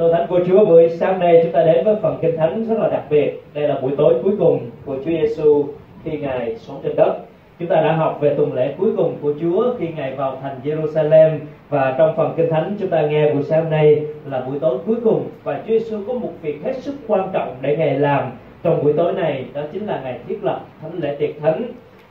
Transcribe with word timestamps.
Tôi 0.00 0.12
thánh 0.12 0.26
của 0.26 0.40
Chúa, 0.46 0.64
buổi 0.64 0.88
sáng 0.88 1.18
nay 1.18 1.40
chúng 1.42 1.52
ta 1.52 1.62
đến 1.62 1.84
với 1.84 1.96
phần 2.02 2.18
kinh 2.22 2.36
thánh 2.36 2.64
rất 2.68 2.78
là 2.78 2.88
đặc 2.88 3.02
biệt. 3.10 3.42
Đây 3.54 3.68
là 3.68 3.80
buổi 3.80 3.92
tối 3.96 4.14
cuối 4.22 4.32
cùng 4.38 4.70
của 4.84 4.96
Chúa 4.96 5.10
Giêsu 5.10 5.64
khi 6.04 6.18
Ngài 6.18 6.56
xuống 6.56 6.80
trên 6.82 6.96
đất. 6.96 7.18
Chúng 7.58 7.68
ta 7.68 7.76
đã 7.80 7.92
học 7.92 8.18
về 8.20 8.34
tuần 8.36 8.52
lễ 8.52 8.74
cuối 8.78 8.90
cùng 8.96 9.16
của 9.22 9.32
Chúa 9.40 9.74
khi 9.78 9.88
Ngài 9.96 10.12
vào 10.12 10.38
thành 10.42 10.60
Jerusalem 10.64 11.38
và 11.68 11.94
trong 11.98 12.16
phần 12.16 12.32
kinh 12.36 12.50
thánh, 12.50 12.76
chúng 12.80 12.88
ta 12.88 13.02
nghe 13.02 13.34
buổi 13.34 13.42
sáng 13.42 13.70
nay 13.70 14.02
là 14.30 14.40
buổi 14.40 14.58
tối 14.58 14.78
cuối 14.86 14.96
cùng 15.04 15.28
và 15.44 15.60
Chúa 15.66 15.72
Giêsu 15.72 15.98
có 16.06 16.12
một 16.12 16.32
việc 16.42 16.64
hết 16.64 16.76
sức 16.76 16.94
quan 17.06 17.28
trọng 17.32 17.54
để 17.60 17.76
Ngài 17.76 17.98
làm 17.98 18.30
trong 18.62 18.82
buổi 18.82 18.92
tối 18.92 19.12
này, 19.12 19.44
đó 19.54 19.62
chính 19.72 19.86
là 19.86 20.00
Ngài 20.04 20.18
thiết 20.28 20.44
lập 20.44 20.60
thánh 20.82 20.92
lễ 20.98 21.16
tiệc 21.18 21.30
thánh 21.40 21.62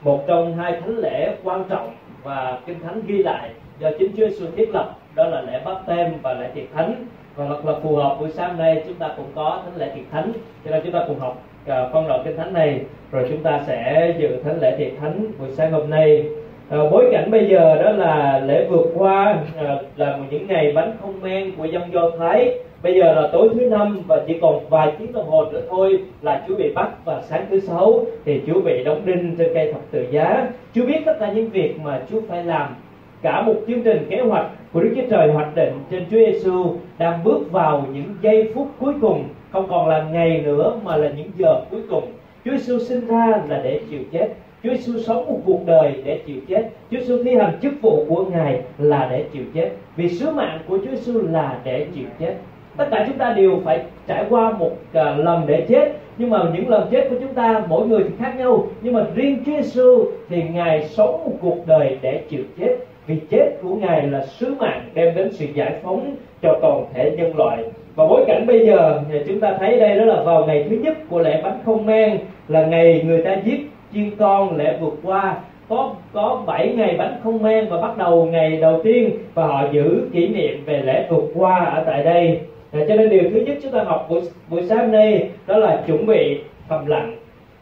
một 0.02 0.26
trong 0.26 0.56
hai 0.56 0.72
thánh 0.72 0.98
lễ 0.98 1.34
quan 1.44 1.64
trọng 1.68 1.90
và 2.22 2.58
kinh 2.66 2.80
thánh 2.80 3.00
ghi 3.06 3.22
lại 3.22 3.50
do 3.78 3.90
chính 3.98 4.10
Chúa 4.16 4.28
Giêsu 4.28 4.46
thiết 4.56 4.70
lập, 4.74 4.96
đó 5.14 5.26
là 5.26 5.40
lễ 5.40 5.60
báp 5.64 5.86
tem 5.86 6.12
và 6.22 6.32
lễ 6.32 6.48
tiệc 6.54 6.72
thánh 6.74 6.94
và 7.36 7.46
thật 7.48 7.66
là 7.66 7.72
phù 7.82 7.96
hợp 7.96 8.16
buổi 8.20 8.30
sáng 8.30 8.58
nay 8.58 8.82
chúng 8.86 8.96
ta 8.96 9.08
cũng 9.16 9.26
có 9.34 9.60
thánh 9.64 9.76
lễ 9.76 9.92
tiệc 9.94 10.04
thánh. 10.10 10.32
Cho 10.64 10.70
nên 10.70 10.80
chúng 10.84 10.92
ta 10.92 11.04
cùng 11.08 11.18
học 11.18 11.42
uh, 11.62 11.92
phân 11.92 12.08
đoạn 12.08 12.22
kinh 12.24 12.36
thánh 12.36 12.52
này. 12.52 12.80
Rồi 13.12 13.26
chúng 13.28 13.42
ta 13.42 13.60
sẽ 13.66 14.14
dự 14.18 14.28
thánh 14.44 14.60
lễ 14.60 14.74
tiệc 14.78 15.00
thánh 15.00 15.26
buổi 15.38 15.48
sáng 15.50 15.72
hôm 15.72 15.90
nay. 15.90 16.24
À, 16.70 16.78
bối 16.90 17.08
cảnh 17.12 17.30
bây 17.30 17.48
giờ 17.48 17.82
đó 17.82 17.90
là 17.90 18.40
lễ 18.46 18.66
vượt 18.70 18.86
qua 18.94 19.38
à, 19.58 19.76
là 19.96 20.18
những 20.30 20.46
ngày 20.46 20.72
bánh 20.72 20.96
không 21.00 21.14
men 21.22 21.56
của 21.56 21.64
dân 21.64 21.82
do 21.92 22.10
thái. 22.18 22.58
Bây 22.82 22.94
giờ 22.94 23.12
là 23.12 23.28
tối 23.32 23.48
thứ 23.54 23.60
năm 23.60 24.02
và 24.06 24.22
chỉ 24.26 24.38
còn 24.42 24.60
vài 24.68 24.92
tiếng 24.98 25.12
đồng 25.12 25.30
hồ 25.30 25.44
nữa 25.52 25.62
thôi 25.70 25.98
là 26.22 26.42
Chúa 26.48 26.56
bị 26.56 26.72
bắt 26.74 26.88
và 27.04 27.22
sáng 27.22 27.46
thứ 27.50 27.60
sáu 27.60 28.04
thì 28.24 28.40
Chúa 28.46 28.60
bị 28.60 28.84
đóng 28.84 29.02
đinh 29.04 29.36
trên 29.38 29.54
cây 29.54 29.72
thập 29.72 29.82
tự 29.90 30.06
giá. 30.10 30.48
Chúa 30.74 30.86
biết 30.86 31.00
tất 31.06 31.16
cả 31.20 31.32
những 31.32 31.50
việc 31.50 31.80
mà 31.84 32.00
Chúa 32.10 32.20
phải 32.28 32.44
làm 32.44 32.74
cả 33.22 33.42
một 33.42 33.54
chương 33.66 33.82
trình 33.82 34.06
kế 34.10 34.20
hoạch 34.20 34.46
của 34.72 34.80
Đức 34.80 34.92
Chúa 34.96 35.10
Trời 35.10 35.32
hoạch 35.32 35.54
định 35.54 35.72
trên 35.90 36.04
Chúa 36.10 36.16
Giêsu 36.16 36.74
đang 36.98 37.24
bước 37.24 37.52
vào 37.52 37.86
những 37.92 38.14
giây 38.22 38.52
phút 38.54 38.68
cuối 38.78 38.94
cùng 39.00 39.24
không 39.50 39.66
còn 39.68 39.88
là 39.88 40.02
ngày 40.12 40.40
nữa 40.44 40.80
mà 40.84 40.96
là 40.96 41.10
những 41.16 41.30
giờ 41.38 41.60
cuối 41.70 41.80
cùng. 41.90 42.04
Chúa 42.44 42.50
Giêsu 42.50 42.78
sinh 42.78 43.06
ra 43.06 43.42
là 43.48 43.60
để 43.64 43.80
chịu 43.90 44.00
chết. 44.12 44.28
Chúa 44.62 44.70
Giêsu 44.70 44.98
sống 44.98 45.26
một 45.26 45.38
cuộc 45.46 45.66
đời 45.66 46.02
để 46.04 46.20
chịu 46.26 46.36
chết. 46.48 46.70
Chúa 46.90 46.98
Giêsu 46.98 47.24
thi 47.24 47.34
hành 47.34 47.58
chức 47.62 47.72
vụ 47.82 48.04
của 48.08 48.24
Ngài 48.24 48.62
là 48.78 49.08
để 49.10 49.24
chịu 49.32 49.44
chết. 49.54 49.70
Vì 49.96 50.08
sứ 50.08 50.30
mạng 50.30 50.58
của 50.68 50.78
Chúa 50.78 50.90
Giêsu 50.90 51.20
là 51.28 51.58
để 51.64 51.86
chịu 51.94 52.06
chết. 52.18 52.34
Tất 52.76 52.88
cả 52.90 53.04
chúng 53.08 53.18
ta 53.18 53.32
đều 53.32 53.60
phải 53.64 53.84
trải 54.06 54.24
qua 54.30 54.52
một 54.52 54.70
uh, 54.72 55.18
lần 55.18 55.46
để 55.46 55.66
chết. 55.68 55.92
Nhưng 56.18 56.30
mà 56.30 56.50
những 56.54 56.68
lần 56.68 56.88
chết 56.90 57.06
của 57.10 57.16
chúng 57.20 57.34
ta 57.34 57.62
mỗi 57.68 57.88
người 57.88 58.02
thì 58.02 58.14
khác 58.18 58.34
nhau. 58.38 58.66
Nhưng 58.82 58.94
mà 58.94 59.04
riêng 59.14 59.42
Chúa 59.46 59.52
Giêsu 59.52 60.04
thì 60.28 60.42
ngài 60.42 60.88
sống 60.88 61.24
một 61.24 61.32
cuộc 61.40 61.66
đời 61.66 61.98
để 62.02 62.22
chịu 62.28 62.44
chết 62.58 62.76
vì 63.10 63.20
chết 63.30 63.56
của 63.62 63.74
ngài 63.74 64.02
là 64.02 64.26
sứ 64.26 64.54
mạng 64.60 64.82
đem 64.94 65.14
đến 65.14 65.32
sự 65.32 65.46
giải 65.54 65.72
phóng 65.82 66.16
cho 66.42 66.58
toàn 66.62 66.84
thể 66.94 67.10
nhân 67.16 67.36
loại. 67.36 67.64
Và 67.94 68.06
bối 68.06 68.24
cảnh 68.26 68.46
bây 68.46 68.66
giờ 68.66 69.02
chúng 69.26 69.40
ta 69.40 69.56
thấy 69.58 69.80
đây 69.80 69.98
đó 69.98 70.04
là 70.04 70.22
vào 70.22 70.44
ngày 70.46 70.66
thứ 70.70 70.76
nhất 70.76 70.96
của 71.08 71.18
lễ 71.18 71.40
bánh 71.44 71.58
không 71.64 71.86
men 71.86 72.18
là 72.48 72.64
ngày 72.64 73.02
người 73.06 73.22
ta 73.22 73.36
giết 73.44 73.60
chiên 73.94 74.16
con 74.16 74.56
lễ 74.56 74.76
vượt 74.80 74.94
qua. 75.02 75.36
Có 75.68 75.94
có 76.12 76.42
7 76.46 76.72
ngày 76.76 76.94
bánh 76.98 77.20
không 77.24 77.42
men 77.42 77.68
và 77.68 77.80
bắt 77.80 77.96
đầu 77.98 78.28
ngày 78.32 78.56
đầu 78.56 78.80
tiên 78.84 79.10
và 79.34 79.46
họ 79.46 79.66
giữ 79.72 80.08
kỷ 80.12 80.28
niệm 80.28 80.62
về 80.64 80.82
lễ 80.84 81.06
vượt 81.10 81.24
qua 81.34 81.64
ở 81.64 81.84
tại 81.86 82.04
đây. 82.04 82.40
À, 82.72 82.80
cho 82.88 82.94
nên 82.94 83.08
điều 83.08 83.30
thứ 83.30 83.40
nhất 83.40 83.58
chúng 83.62 83.72
ta 83.72 83.82
học 83.82 84.06
buổi 84.10 84.20
buổi 84.50 84.62
sáng 84.62 84.92
nay 84.92 85.30
đó 85.46 85.56
là 85.56 85.82
chuẩn 85.86 86.06
bị 86.06 86.40
thầm 86.68 86.86
lặng 86.86 87.16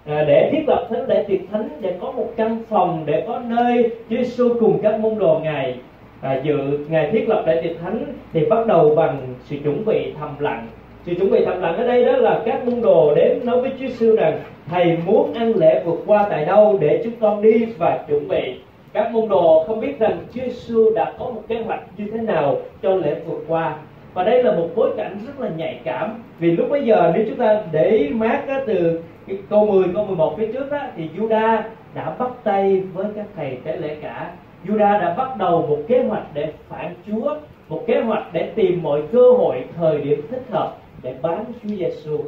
À, 0.09 0.25
để 0.27 0.51
thiết 0.53 0.69
lập 0.69 0.87
thánh 0.91 1.09
lễ 1.09 1.25
tiệc 1.29 1.41
thánh 1.53 1.69
để 1.81 1.95
có 2.01 2.13
một 2.13 2.33
căn 2.37 2.59
phòng 2.69 3.03
để 3.07 3.25
có 3.27 3.39
nơi 3.39 3.91
Chúa 4.11 4.17
Giêsu 4.17 4.55
cùng 4.61 4.79
các 4.83 5.01
môn 5.01 5.19
đồ 5.19 5.41
ngài. 5.43 5.75
À, 6.21 6.41
dự 6.43 6.79
ngày 6.89 7.11
thiết 7.13 7.29
lập 7.29 7.45
lễ 7.47 7.61
tiệc 7.63 7.81
thánh 7.81 8.05
thì 8.33 8.45
bắt 8.45 8.67
đầu 8.67 8.95
bằng 8.95 9.35
sự 9.45 9.57
chuẩn 9.65 9.85
bị 9.85 10.13
thầm 10.19 10.29
lặng. 10.39 10.67
Sự 11.07 11.15
chuẩn 11.15 11.31
bị 11.31 11.45
thầm 11.45 11.61
lặng 11.61 11.77
ở 11.77 11.87
đây 11.87 12.05
đó 12.05 12.13
là 12.17 12.43
các 12.45 12.65
môn 12.65 12.83
đồ 12.83 13.15
đến 13.15 13.41
nói 13.45 13.61
với 13.61 13.71
Chúa 13.71 13.87
Giêsu 13.87 14.17
rằng 14.17 14.41
thầy 14.71 14.97
muốn 15.07 15.35
ăn 15.35 15.53
lễ 15.57 15.83
vượt 15.85 16.03
qua 16.07 16.27
tại 16.31 16.45
đâu 16.45 16.79
để 16.81 17.01
chúng 17.05 17.15
con 17.21 17.43
đi 17.43 17.67
và 17.79 18.05
chuẩn 18.09 18.29
bị? 18.29 18.61
Các 18.93 19.13
môn 19.13 19.29
đồ 19.29 19.65
không 19.67 19.81
biết 19.81 19.99
rằng 19.99 20.19
Chúa 20.35 20.43
Giêsu 20.43 20.95
đã 20.95 21.13
có 21.19 21.25
một 21.25 21.43
kế 21.49 21.63
hoạch 21.63 21.81
như 21.97 22.11
thế 22.13 22.19
nào 22.19 22.57
cho 22.83 22.95
lễ 22.95 23.15
vượt 23.27 23.45
qua. 23.49 23.77
Và 24.15 24.25
đây 24.25 24.43
là 24.43 24.53
một 24.53 24.69
bối 24.75 24.91
cảnh 24.97 25.17
rất 25.27 25.41
là 25.41 25.51
nhạy 25.57 25.81
cảm 25.85 26.23
vì 26.39 26.51
lúc 26.51 26.67
bây 26.71 26.85
giờ 26.85 27.13
nếu 27.15 27.25
chúng 27.29 27.39
ta 27.39 27.63
để 27.73 28.09
mát 28.13 28.43
từ 28.67 29.01
cái 29.29 29.39
câu 29.51 29.67
10 29.67 29.85
câu 29.95 30.05
11 30.05 30.35
phía 30.39 30.53
trước 30.53 30.71
á, 30.71 30.91
thì 30.97 31.09
Juda 31.17 31.63
đã 31.95 32.15
bắt 32.19 32.31
tay 32.45 32.83
với 32.95 33.07
các 33.17 33.27
thầy 33.37 33.59
tế 33.65 33.77
lễ 33.77 33.97
cả. 34.03 34.31
Juda 34.67 35.01
đã 35.01 35.15
bắt 35.19 35.37
đầu 35.39 35.67
một 35.69 35.79
kế 35.89 36.03
hoạch 36.03 36.25
để 36.35 36.53
phản 36.69 36.95
Chúa 37.07 37.35
một 37.69 37.85
kế 37.87 38.01
hoạch 38.01 38.25
để 38.33 38.53
tìm 38.55 38.83
mọi 38.83 39.03
cơ 39.13 39.33
hội 39.33 39.65
thời 39.77 40.01
điểm 40.01 40.23
thích 40.31 40.43
hợp 40.51 40.77
để 41.03 41.15
bán 41.23 41.45
Chúa 41.63 41.69
Giêsu 41.69 42.19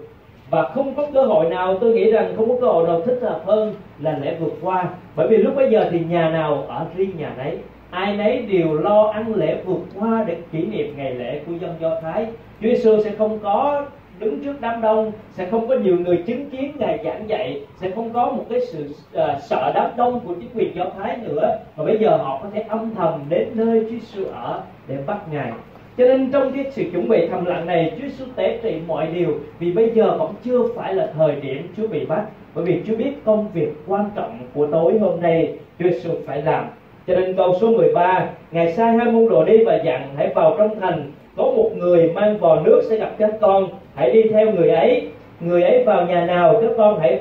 và 0.51 0.63
không 0.63 0.95
có 0.95 1.07
cơ 1.15 1.23
hội 1.23 1.51
nào 1.51 1.79
tôi 1.81 1.95
nghĩ 1.95 2.11
rằng 2.11 2.33
không 2.37 2.49
có 2.49 2.55
cơ 2.61 2.67
hội 2.67 2.87
nào 2.87 3.01
thích 3.07 3.19
hợp 3.23 3.43
hơn 3.47 3.75
là 4.01 4.19
lễ 4.19 4.37
vượt 4.41 4.53
qua. 4.63 4.89
Bởi 5.17 5.29
vì 5.29 5.37
lúc 5.37 5.57
bây 5.57 5.71
giờ 5.71 5.89
thì 5.91 5.99
nhà 6.09 6.31
nào 6.31 6.65
ở 6.69 6.87
riêng 6.97 7.11
nhà 7.19 7.35
nấy. 7.39 7.59
Ai 7.91 8.17
nấy 8.17 8.43
đều 8.43 8.75
lo 8.75 9.07
ăn 9.07 9.35
lễ 9.35 9.63
vượt 9.65 9.81
qua 9.99 10.25
để 10.27 10.37
kỷ 10.53 10.67
niệm 10.67 10.95
ngày 10.97 11.15
lễ 11.15 11.41
của 11.47 11.53
dân 11.61 11.75
do 11.81 12.01
thái. 12.01 12.27
Chúa 12.61 12.69
giêsu 12.69 13.03
sẽ 13.03 13.11
không 13.19 13.39
có 13.43 13.87
đứng 14.21 14.41
trước 14.45 14.61
đám 14.61 14.81
đông 14.81 15.13
sẽ 15.33 15.47
không 15.47 15.69
có 15.69 15.75
nhiều 15.75 15.97
người 15.97 16.17
chứng 16.27 16.51
kiến 16.51 16.73
ngài 16.79 16.99
giảng 17.05 17.29
dạy 17.29 17.61
sẽ 17.81 17.91
không 17.91 18.11
có 18.13 18.31
một 18.31 18.45
cái 18.51 18.61
sự 18.61 18.85
uh, 18.89 19.43
sợ 19.43 19.73
đám 19.75 19.91
đông 19.97 20.21
của 20.21 20.35
chính 20.35 20.51
quyền 20.55 20.75
do 20.75 20.85
thái 20.99 21.17
nữa. 21.17 21.59
Mà 21.77 21.85
bây 21.85 21.99
giờ 21.99 22.17
họ 22.17 22.41
có 22.43 22.49
thể 22.55 22.61
âm 22.69 22.95
thầm 22.95 23.25
đến 23.29 23.49
nơi 23.55 23.81
chúa 23.81 23.91
giêsu 23.91 24.25
ở 24.25 24.63
để 24.89 24.99
bắt 25.07 25.19
ngài. 25.33 25.53
Cho 25.99 26.07
nên 26.07 26.31
trong 26.33 26.53
cái 26.53 26.65
sự 26.71 26.85
chuẩn 26.93 27.09
bị 27.09 27.29
thầm 27.29 27.45
lặng 27.45 27.67
này 27.67 27.93
Chúa 27.97 28.09
Giêsu 28.09 28.25
tế 28.37 28.59
trị 28.63 28.77
mọi 28.87 29.07
điều 29.07 29.35
vì 29.59 29.73
bây 29.73 29.91
giờ 29.91 30.17
vẫn 30.19 30.35
chưa 30.45 30.63
phải 30.77 30.95
là 30.95 31.13
thời 31.17 31.41
điểm 31.41 31.69
Chúa 31.77 31.87
bị 31.87 32.07
bắt. 32.07 32.25
Bởi 32.55 32.65
vì 32.65 32.83
Chúa 32.87 32.97
biết 32.97 33.13
công 33.25 33.49
việc 33.53 33.73
quan 33.87 34.11
trọng 34.15 34.39
của 34.55 34.67
tối 34.67 34.99
hôm 34.99 35.21
nay 35.21 35.55
Chúa 35.79 35.91
Giêsu 35.91 36.11
phải 36.27 36.43
làm. 36.43 36.67
Cho 37.07 37.15
nên 37.15 37.37
câu 37.37 37.55
số 37.61 37.69
13 37.69 38.29
Ngài 38.51 38.73
sai 38.73 38.93
hai 38.93 39.13
môn 39.13 39.29
đồ 39.29 39.45
đi 39.45 39.65
và 39.65 39.77
dặn 39.85 40.15
hãy 40.17 40.29
vào 40.35 40.55
trong 40.59 40.81
thành 40.81 41.13
có 41.41 41.47
một 41.57 41.71
người 41.77 42.11
mang 42.15 42.39
vò 42.39 42.61
nước 42.61 42.81
sẽ 42.91 42.97
gặp 42.97 43.11
các 43.19 43.31
con. 43.41 43.69
Hãy 43.95 44.11
đi 44.11 44.23
theo 44.23 44.53
người 44.53 44.71
ấy. 44.71 45.09
Người 45.41 45.63
ấy 45.63 45.85
vào 45.85 46.07
nhà 46.07 46.27
nào 46.27 46.59
các 46.63 46.71
con 46.77 47.01
hãy 47.01 47.21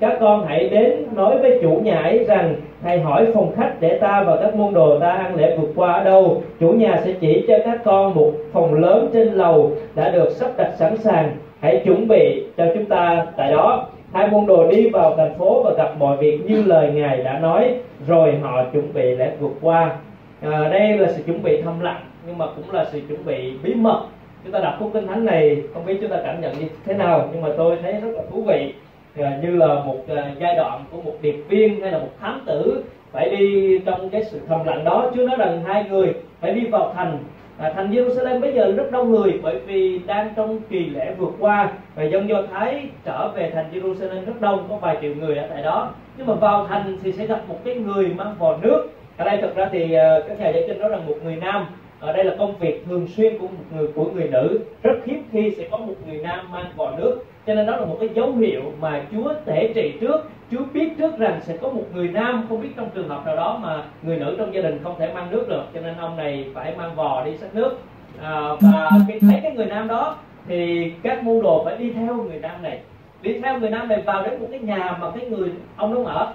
các 0.00 0.16
con 0.20 0.46
hãy 0.46 0.68
đến 0.68 1.06
nói 1.14 1.38
với 1.38 1.58
chủ 1.62 1.80
nhà 1.84 1.98
ấy 1.98 2.24
rằng 2.24 2.54
thầy 2.82 3.00
hỏi 3.00 3.26
phòng 3.34 3.52
khách 3.56 3.72
để 3.80 3.98
ta 3.98 4.22
và 4.26 4.36
các 4.42 4.54
môn 4.54 4.74
đồ 4.74 4.98
ta 4.98 5.10
ăn 5.10 5.34
lễ 5.34 5.56
vượt 5.56 5.68
qua 5.76 5.92
ở 5.92 6.04
đâu. 6.04 6.42
Chủ 6.60 6.68
nhà 6.68 7.00
sẽ 7.04 7.12
chỉ 7.20 7.44
cho 7.48 7.54
các 7.64 7.78
con 7.84 8.14
một 8.14 8.32
phòng 8.52 8.74
lớn 8.74 9.10
trên 9.12 9.28
lầu 9.28 9.72
đã 9.94 10.08
được 10.08 10.30
sắp 10.30 10.50
đặt 10.56 10.72
sẵn 10.76 10.96
sàng. 10.96 11.30
Hãy 11.60 11.82
chuẩn 11.84 12.08
bị 12.08 12.44
cho 12.56 12.64
chúng 12.74 12.84
ta 12.84 13.26
tại 13.36 13.52
đó. 13.52 13.86
Hai 14.12 14.28
môn 14.30 14.46
đồ 14.46 14.68
đi 14.70 14.88
vào 14.88 15.14
thành 15.16 15.34
phố 15.38 15.62
và 15.62 15.72
gặp 15.76 15.94
mọi 15.98 16.16
việc 16.16 16.38
như 16.46 16.62
lời 16.62 16.90
ngài 16.94 17.16
đã 17.16 17.38
nói. 17.38 17.74
Rồi 18.06 18.36
họ 18.42 18.64
chuẩn 18.72 18.94
bị 18.94 19.14
lễ 19.14 19.30
vượt 19.40 19.52
qua. 19.60 19.96
À, 20.42 20.68
đây 20.70 20.98
là 20.98 21.08
sự 21.08 21.22
chuẩn 21.22 21.42
bị 21.42 21.62
thầm 21.62 21.80
lặng 21.80 22.00
nhưng 22.28 22.38
mà 22.38 22.46
cũng 22.56 22.74
là 22.74 22.84
sự 22.92 23.00
chuẩn 23.08 23.24
bị 23.24 23.52
bí 23.62 23.74
mật. 23.74 24.02
Chúng 24.44 24.52
ta 24.52 24.58
đọc 24.58 24.74
khúc 24.78 24.90
kinh 24.94 25.06
thánh 25.06 25.24
này 25.24 25.62
không 25.74 25.86
biết 25.86 25.98
chúng 26.00 26.10
ta 26.10 26.16
cảm 26.24 26.40
nhận 26.40 26.58
như 26.58 26.66
thế 26.84 26.94
nào 26.94 27.28
nhưng 27.32 27.42
mà 27.42 27.48
tôi 27.56 27.78
thấy 27.82 27.92
rất 27.92 28.10
là 28.14 28.22
thú 28.30 28.42
vị. 28.42 28.74
À, 29.16 29.38
như 29.42 29.56
là 29.56 29.74
một 29.74 29.98
à, 30.08 30.30
giai 30.38 30.54
đoạn 30.54 30.84
của 30.90 31.02
một 31.02 31.14
điệp 31.22 31.44
viên 31.48 31.80
hay 31.80 31.90
là 31.92 31.98
một 31.98 32.10
thám 32.20 32.40
tử 32.46 32.84
phải 33.12 33.30
đi 33.30 33.78
trong 33.78 34.10
cái 34.10 34.24
sự 34.24 34.40
thầm 34.48 34.64
lặng 34.64 34.84
đó. 34.84 35.10
Chứ 35.14 35.26
nói 35.26 35.36
rằng 35.38 35.64
hai 35.64 35.84
người 35.90 36.14
phải 36.40 36.52
đi 36.52 36.66
vào 36.66 36.92
thành. 36.96 37.18
À, 37.58 37.72
thành 37.76 37.90
Jerusalem 37.90 38.40
bây 38.40 38.52
giờ 38.52 38.72
rất 38.72 38.90
đông 38.92 39.10
người 39.10 39.40
bởi 39.42 39.58
vì 39.58 40.00
đang 40.06 40.32
trong 40.36 40.60
kỳ 40.68 40.78
lễ 40.78 41.14
vượt 41.18 41.32
qua. 41.38 41.72
Và 41.94 42.04
dân 42.04 42.28
Do 42.28 42.42
Thái 42.52 42.88
trở 43.04 43.28
về 43.28 43.50
thành 43.50 43.66
Jerusalem 43.72 44.24
rất 44.26 44.40
đông 44.40 44.66
có 44.70 44.76
vài 44.76 44.96
triệu 45.00 45.14
người 45.14 45.36
ở 45.36 45.46
tại 45.50 45.62
đó. 45.62 45.90
Nhưng 46.16 46.26
mà 46.26 46.34
vào 46.34 46.66
thành 46.66 46.98
thì 47.02 47.12
sẽ 47.12 47.26
gặp 47.26 47.40
một 47.48 47.56
cái 47.64 47.74
người 47.74 48.06
mang 48.06 48.34
vò 48.38 48.56
nước. 48.62 48.88
Ở 49.16 49.24
đây 49.24 49.36
thực 49.36 49.56
ra 49.56 49.68
thì 49.72 49.92
à, 49.92 50.18
các 50.28 50.40
nhà 50.40 50.48
giải 50.48 50.64
kinh 50.68 50.78
nói 50.78 50.88
rằng 50.88 51.06
một 51.06 51.16
người 51.24 51.36
nam 51.36 51.66
ở 52.00 52.12
đây 52.12 52.24
là 52.24 52.34
công 52.38 52.56
việc 52.56 52.84
thường 52.86 53.06
xuyên 53.16 53.38
của 53.38 53.48
một 53.48 53.64
người 53.76 53.86
của 53.94 54.04
người 54.14 54.28
nữ. 54.28 54.60
Rất 54.82 54.98
hiếm 55.04 55.22
khi 55.32 55.54
sẽ 55.58 55.68
có 55.70 55.76
một 55.76 55.94
người 56.06 56.18
nam 56.18 56.52
mang 56.52 56.66
vò 56.76 56.90
nước. 56.98 57.24
Cho 57.46 57.54
nên 57.54 57.66
đó 57.66 57.76
là 57.76 57.86
một 57.86 57.96
cái 58.00 58.08
dấu 58.14 58.32
hiệu 58.32 58.62
mà 58.80 59.02
Chúa 59.12 59.32
thể 59.46 59.72
trị 59.74 59.92
trước. 60.00 60.30
Chúa 60.50 60.64
biết 60.72 60.88
trước 60.98 61.18
rằng 61.18 61.40
sẽ 61.42 61.56
có 61.56 61.68
một 61.68 61.84
người 61.94 62.08
nam 62.08 62.46
không 62.48 62.60
biết 62.60 62.68
trong 62.76 62.90
trường 62.94 63.08
hợp 63.08 63.26
nào 63.26 63.36
đó 63.36 63.58
mà 63.62 63.82
người 64.02 64.16
nữ 64.16 64.34
trong 64.38 64.54
gia 64.54 64.60
đình 64.60 64.80
không 64.82 64.94
thể 64.98 65.12
mang 65.14 65.30
nước 65.30 65.48
được. 65.48 65.62
Cho 65.74 65.80
nên 65.80 65.94
ông 66.00 66.16
này 66.16 66.46
phải 66.54 66.74
mang 66.76 66.94
vò 66.94 67.24
đi 67.24 67.36
xách 67.36 67.54
nước. 67.54 67.78
À, 68.22 68.40
và 68.60 68.90
khi 69.08 69.18
thấy 69.20 69.40
cái 69.42 69.52
người 69.52 69.66
nam 69.66 69.88
đó 69.88 70.16
thì 70.48 70.92
các 71.02 71.24
môn 71.24 71.42
đồ 71.42 71.64
phải 71.64 71.76
đi 71.76 71.92
theo 71.92 72.14
người 72.14 72.38
nam 72.38 72.62
này. 72.62 72.78
Đi 73.22 73.40
theo 73.40 73.58
người 73.58 73.70
nam 73.70 73.88
này 73.88 74.02
vào 74.06 74.22
đến 74.22 74.40
một 74.40 74.46
cái 74.50 74.60
nhà 74.60 74.96
mà 75.00 75.10
cái 75.10 75.26
người 75.30 75.52
ông 75.76 75.94
đó 75.94 76.10
ở. 76.10 76.32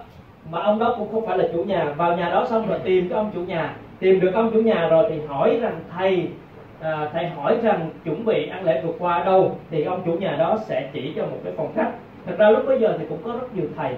Mà 0.51 0.61
ông 0.63 0.79
đó 0.79 0.95
cũng 0.97 1.11
không 1.11 1.25
phải 1.25 1.37
là 1.37 1.45
chủ 1.53 1.63
nhà. 1.63 1.93
Vào 1.97 2.17
nhà 2.17 2.29
đó 2.29 2.47
xong 2.49 2.67
rồi 2.67 2.79
tìm 2.83 3.09
cái 3.09 3.17
ông 3.17 3.31
chủ 3.33 3.39
nhà 3.39 3.75
tìm 4.03 4.19
được 4.19 4.31
ông 4.33 4.51
chủ 4.53 4.61
nhà 4.61 4.87
rồi 4.87 5.05
thì 5.09 5.19
hỏi 5.27 5.57
rằng 5.61 5.79
thầy 5.97 6.27
à, 6.81 7.09
thầy 7.13 7.27
hỏi 7.27 7.57
rằng 7.63 7.89
chuẩn 8.05 8.25
bị 8.25 8.47
ăn 8.47 8.65
lễ 8.65 8.81
vượt 8.85 8.95
qua 8.99 9.23
đâu? 9.23 9.57
Thì 9.71 9.83
ông 9.83 10.01
chủ 10.05 10.13
nhà 10.13 10.35
đó 10.39 10.59
sẽ 10.65 10.89
chỉ 10.93 11.13
cho 11.15 11.25
một 11.25 11.37
cái 11.43 11.53
phòng 11.57 11.71
khách. 11.75 11.91
Thật 12.25 12.33
ra 12.37 12.49
lúc 12.49 12.63
bây 12.67 12.79
giờ 12.79 12.95
thì 12.99 13.05
cũng 13.09 13.17
có 13.23 13.33
rất 13.33 13.55
nhiều 13.55 13.65
thầy 13.77 13.91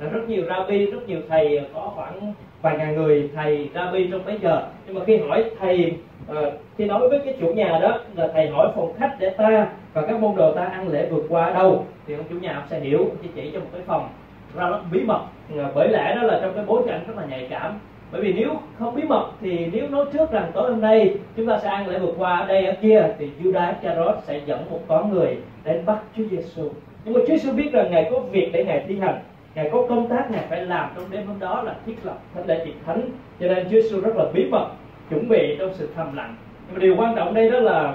à, 0.00 0.06
rất 0.12 0.20
nhiều 0.28 0.44
rabbi 0.48 0.86
rất 0.86 1.08
nhiều 1.08 1.20
thầy 1.28 1.58
à, 1.58 1.64
có 1.74 1.92
khoảng 1.94 2.32
vài 2.62 2.78
ngàn 2.78 2.94
người 2.96 3.30
thầy 3.34 3.68
rabbi 3.74 4.08
trong 4.10 4.24
mấy 4.24 4.38
giờ. 4.42 4.62
Nhưng 4.86 4.94
mà 4.94 5.04
khi 5.04 5.16
hỏi 5.16 5.44
thầy 5.60 5.96
à, 6.28 6.40
khi 6.76 6.84
nói 6.84 7.08
với 7.08 7.18
cái 7.24 7.34
chủ 7.40 7.46
nhà 7.46 7.78
đó 7.82 7.98
là 8.14 8.28
thầy 8.34 8.48
hỏi 8.48 8.68
phòng 8.74 8.92
khách 8.98 9.16
để 9.18 9.30
ta 9.30 9.66
và 9.92 10.02
các 10.02 10.20
môn 10.20 10.36
đồ 10.36 10.52
ta 10.52 10.64
ăn 10.64 10.88
lễ 10.88 11.08
vượt 11.10 11.24
qua 11.28 11.50
đâu? 11.50 11.86
Thì 12.06 12.14
ông 12.14 12.24
chủ 12.30 12.36
nhà 12.40 12.54
ông 12.54 12.64
sẽ 12.70 12.80
hiểu 12.80 13.10
chỉ 13.22 13.28
chỉ 13.34 13.50
cho 13.54 13.60
một 13.60 13.66
cái 13.72 13.82
phòng 13.86 14.08
ra 14.54 14.68
rất 14.68 14.80
bí 14.92 15.00
mật. 15.04 15.20
À, 15.58 15.64
bởi 15.74 15.88
lẽ 15.88 16.14
đó 16.16 16.22
là 16.22 16.38
trong 16.42 16.52
cái 16.54 16.64
bối 16.66 16.82
cảnh 16.86 17.00
rất 17.06 17.16
là 17.16 17.24
nhạy 17.24 17.46
cảm 17.50 17.78
bởi 18.12 18.22
vì 18.22 18.32
nếu 18.32 18.50
không 18.78 18.94
bí 18.94 19.02
mật 19.02 19.30
thì 19.40 19.66
nếu 19.72 19.88
nói 19.88 20.04
trước 20.12 20.30
rằng 20.32 20.50
tối 20.54 20.70
hôm 20.70 20.80
nay 20.80 21.14
chúng 21.36 21.46
ta 21.46 21.58
sẽ 21.58 21.68
ăn 21.68 21.88
lễ 21.88 21.98
vượt 21.98 22.14
qua 22.18 22.36
ở 22.36 22.46
đây 22.46 22.66
ở 22.66 22.74
kia 22.82 23.08
thì 23.18 23.30
Judas 23.42 23.72
Iscariot 23.74 24.16
sẽ 24.26 24.40
dẫn 24.46 24.70
một 24.70 24.80
con 24.88 25.12
người 25.12 25.36
đến 25.64 25.86
bắt 25.86 25.98
Chúa 26.16 26.24
Giêsu 26.30 26.68
nhưng 27.04 27.14
mà 27.14 27.20
Chúa 27.20 27.36
Giêsu 27.36 27.52
biết 27.52 27.72
rằng 27.72 27.90
ngài 27.90 28.08
có 28.10 28.18
việc 28.18 28.50
để 28.52 28.64
ngài 28.64 28.84
thi 28.88 28.98
hành 28.98 29.18
ngài 29.54 29.70
có 29.72 29.86
công 29.88 30.08
tác 30.08 30.30
ngài 30.30 30.44
phải 30.50 30.66
làm 30.66 30.90
trong 30.96 31.04
đêm 31.10 31.26
hôm 31.26 31.38
đó 31.38 31.62
là 31.62 31.74
thiết 31.86 31.94
lập 32.02 32.18
thánh 32.34 32.46
lễ 32.46 32.62
tiệc 32.64 32.74
thánh. 32.86 33.00
Cho 33.40 33.48
nên 33.48 33.64
Chúa 33.64 33.80
Giêsu 33.80 34.00
rất 34.00 34.16
là 34.16 34.24
bí 34.34 34.44
mật 34.50 34.68
chuẩn 35.10 35.28
bị 35.28 35.56
trong 35.58 35.74
sự 35.74 35.88
thầm 35.94 36.16
lặng. 36.16 36.36
Nhưng 36.66 36.74
mà 36.74 36.80
điều 36.80 36.96
quan 36.96 37.14
trọng 37.16 37.34
đây 37.34 37.50
đó 37.50 37.60
là 37.60 37.94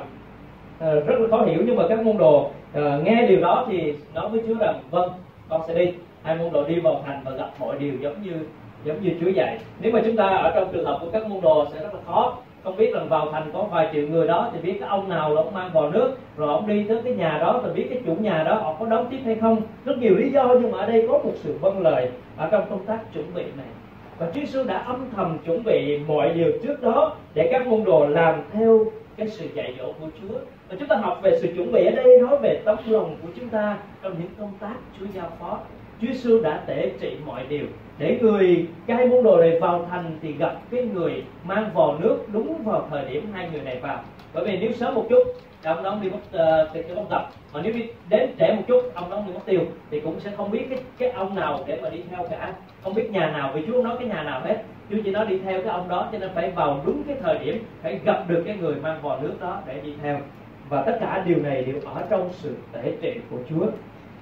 uh, 0.76 1.08
rất 1.08 1.20
là 1.20 1.28
khó 1.32 1.46
hiểu 1.46 1.62
nhưng 1.66 1.76
mà 1.76 1.84
các 1.90 2.06
môn 2.06 2.18
đồ 2.18 2.40
uh, 2.78 3.04
nghe 3.04 3.26
điều 3.28 3.42
đó 3.42 3.66
thì 3.70 3.94
nói 4.14 4.30
với 4.30 4.42
Chúa 4.48 4.56
rằng 4.60 4.80
vâng 4.92 5.10
con 5.50 5.62
sẽ 5.68 5.74
đi. 5.74 5.94
Hai 6.24 6.36
môn 6.36 6.54
đồ 6.54 6.64
đi 6.68 6.80
vào 6.80 7.04
thành 7.06 7.22
và 7.26 7.32
gặp 7.32 7.50
mọi 7.60 7.76
điều 7.80 7.94
giống 8.02 8.22
như 8.24 8.34
giống 8.84 9.02
như 9.02 9.12
Chúa 9.22 9.30
dạy. 9.30 9.60
Nếu 9.80 9.92
mà 9.92 10.02
chúng 10.06 10.16
ta 10.16 10.28
ở 10.28 10.52
trong 10.56 10.70
trường 10.74 10.86
hợp 10.86 10.98
của 11.02 11.12
các 11.12 11.28
môn 11.28 11.42
đồ 11.42 11.66
sẽ 11.74 11.80
rất 11.84 11.94
là 11.94 12.00
khó. 12.06 12.38
Không 12.64 12.78
biết 12.78 12.94
là 12.94 13.04
vào 13.04 13.32
thành 13.32 13.50
có 13.54 13.64
vài 13.64 13.90
triệu 13.94 14.08
người 14.08 14.28
đó 14.28 14.50
thì 14.54 14.60
biết 14.60 14.78
cái 14.80 14.90
ông 14.90 15.10
nào 15.10 15.34
là 15.34 15.42
ông 15.42 15.54
mang 15.54 15.70
vào 15.74 15.90
nước, 15.90 16.18
rồi 16.38 16.48
ông 16.48 16.68
đi 16.68 16.86
tới 16.88 17.02
cái 17.04 17.14
nhà 17.14 17.38
đó 17.42 17.62
rồi 17.64 17.74
biết 17.74 17.88
cái 17.90 18.02
chủ 18.06 18.16
nhà 18.16 18.44
đó 18.44 18.56
họ 18.56 18.76
có 18.80 18.86
đón 18.86 19.06
tiếp 19.10 19.20
hay 19.26 19.36
không. 19.36 19.62
Rất 19.86 19.98
nhiều 19.98 20.16
lý 20.16 20.30
do, 20.30 20.48
nhưng 20.62 20.72
mà 20.72 20.80
ở 20.80 20.86
đây 20.92 21.08
có 21.12 21.18
một 21.18 21.32
sự 21.36 21.58
vâng 21.62 21.82
lời 21.82 22.10
ở 22.38 22.50
trong 22.52 22.66
công 22.70 22.86
tác 22.86 23.00
chuẩn 23.14 23.34
bị 23.34 23.44
này. 23.44 23.68
Và 24.20 24.26
Chúa 24.26 24.40
Giêsu 24.40 24.64
đã 24.64 24.78
âm 24.78 25.10
thầm 25.16 25.38
chuẩn 25.46 25.64
bị 25.64 26.00
mọi 26.08 26.30
điều 26.30 26.52
trước 26.64 26.82
đó 26.82 27.16
để 27.34 27.50
các 27.52 27.68
môn 27.68 27.84
đồ 27.84 28.08
làm 28.08 28.42
theo 28.52 28.86
cái 29.18 29.28
sự 29.28 29.48
dạy 29.54 29.76
dỗ 29.80 29.86
của 29.86 30.08
Chúa. 30.22 30.36
Và 30.70 30.76
chúng 30.80 30.88
ta 30.88 30.96
học 30.96 31.20
về 31.22 31.40
sự 31.42 31.54
chuẩn 31.56 31.72
bị 31.72 31.86
ở 31.86 31.92
đây, 31.92 32.20
nói 32.22 32.38
về 32.42 32.62
tấm 32.66 32.78
lòng 32.86 33.16
của 33.22 33.30
chúng 33.36 33.50
ta 33.50 33.78
trong 34.02 34.14
những 34.20 34.32
công 34.40 34.52
tác 34.60 34.76
Chúa 35.00 35.06
giao 35.14 35.30
phó. 35.40 35.60
Chúa 36.02 36.08
Giêsu 36.08 36.42
đã 36.42 36.64
tể 36.68 36.92
trị 37.00 37.18
mọi 37.26 37.42
điều 37.50 37.66
để 37.98 38.20
người 38.22 38.68
cái 38.88 39.08
môn 39.08 39.24
đồ 39.24 39.38
này 39.38 39.60
vào 39.60 39.88
thành 39.92 40.18
thì 40.22 40.34
gặp 40.34 40.56
cái 40.72 40.84
người 40.84 41.24
mang 41.44 41.70
vò 41.74 41.96
nước 42.00 42.18
đúng 42.34 42.64
vào 42.64 42.88
thời 42.92 43.06
điểm 43.06 43.28
hai 43.34 43.50
người 43.50 43.62
này 43.62 43.80
vào. 43.80 44.04
Bởi 44.34 44.46
vì 44.46 44.58
nếu 44.58 44.72
sớm 44.72 44.96
một 44.96 45.06
chút 45.10 45.24
ông 45.64 45.84
đó 45.84 45.98
đi 46.02 46.10
mất 46.10 46.18
uh, 46.18 46.70
thì 46.74 46.82
không 46.96 47.10
gặp 47.10 47.30
mà 47.54 47.62
nếu 47.64 47.74
đi 47.74 47.88
đến 48.10 48.30
trễ 48.40 48.54
một 48.54 48.62
chút 48.68 48.92
ông 48.94 49.10
đó 49.10 49.24
đi 49.28 49.34
mất 49.34 49.40
tiêu 49.46 49.62
thì 49.92 50.00
cũng 50.00 50.20
sẽ 50.20 50.32
không 50.38 50.52
biết 50.52 50.66
cái 50.70 50.80
cái 50.98 51.10
ông 51.10 51.36
nào 51.36 51.64
để 51.68 51.80
mà 51.84 51.90
đi 51.90 52.02
theo 52.12 52.28
cả. 52.30 52.54
Không 52.84 52.94
biết 52.94 53.12
nhà 53.12 53.30
nào 53.30 53.52
vì 53.54 53.64
chúa 53.68 53.74
không 53.74 53.84
nói 53.84 53.96
cái 54.00 54.08
nhà 54.08 54.24
nào 54.24 54.42
hết. 54.44 54.64
Chúa 54.90 54.98
chỉ 55.04 55.12
nói 55.12 55.26
đi 55.26 55.40
theo 55.40 55.62
cái 55.62 55.74
ông 55.74 55.90
đó 55.90 56.10
cho 56.12 56.18
nên 56.20 56.30
phải 56.36 56.52
vào 56.52 56.82
đúng 56.86 57.04
cái 57.08 57.16
thời 57.22 57.38
điểm 57.38 57.64
phải 57.82 58.00
gặp 58.06 58.24
được 58.28 58.44
cái 58.46 58.58
người 58.58 58.76
mang 58.76 59.02
vò 59.02 59.20
nước 59.22 59.34
đó 59.42 59.62
để 59.66 59.82
đi 59.84 59.94
theo. 60.02 60.20
Và 60.70 60.82
tất 60.82 60.98
cả 61.02 61.24
điều 61.28 61.38
này 61.38 61.64
đều 61.64 61.76
ở 61.86 62.04
trong 62.10 62.30
sự 62.32 62.56
tể 62.72 62.94
trị 63.02 63.14
của 63.32 63.38
chúa 63.50 63.66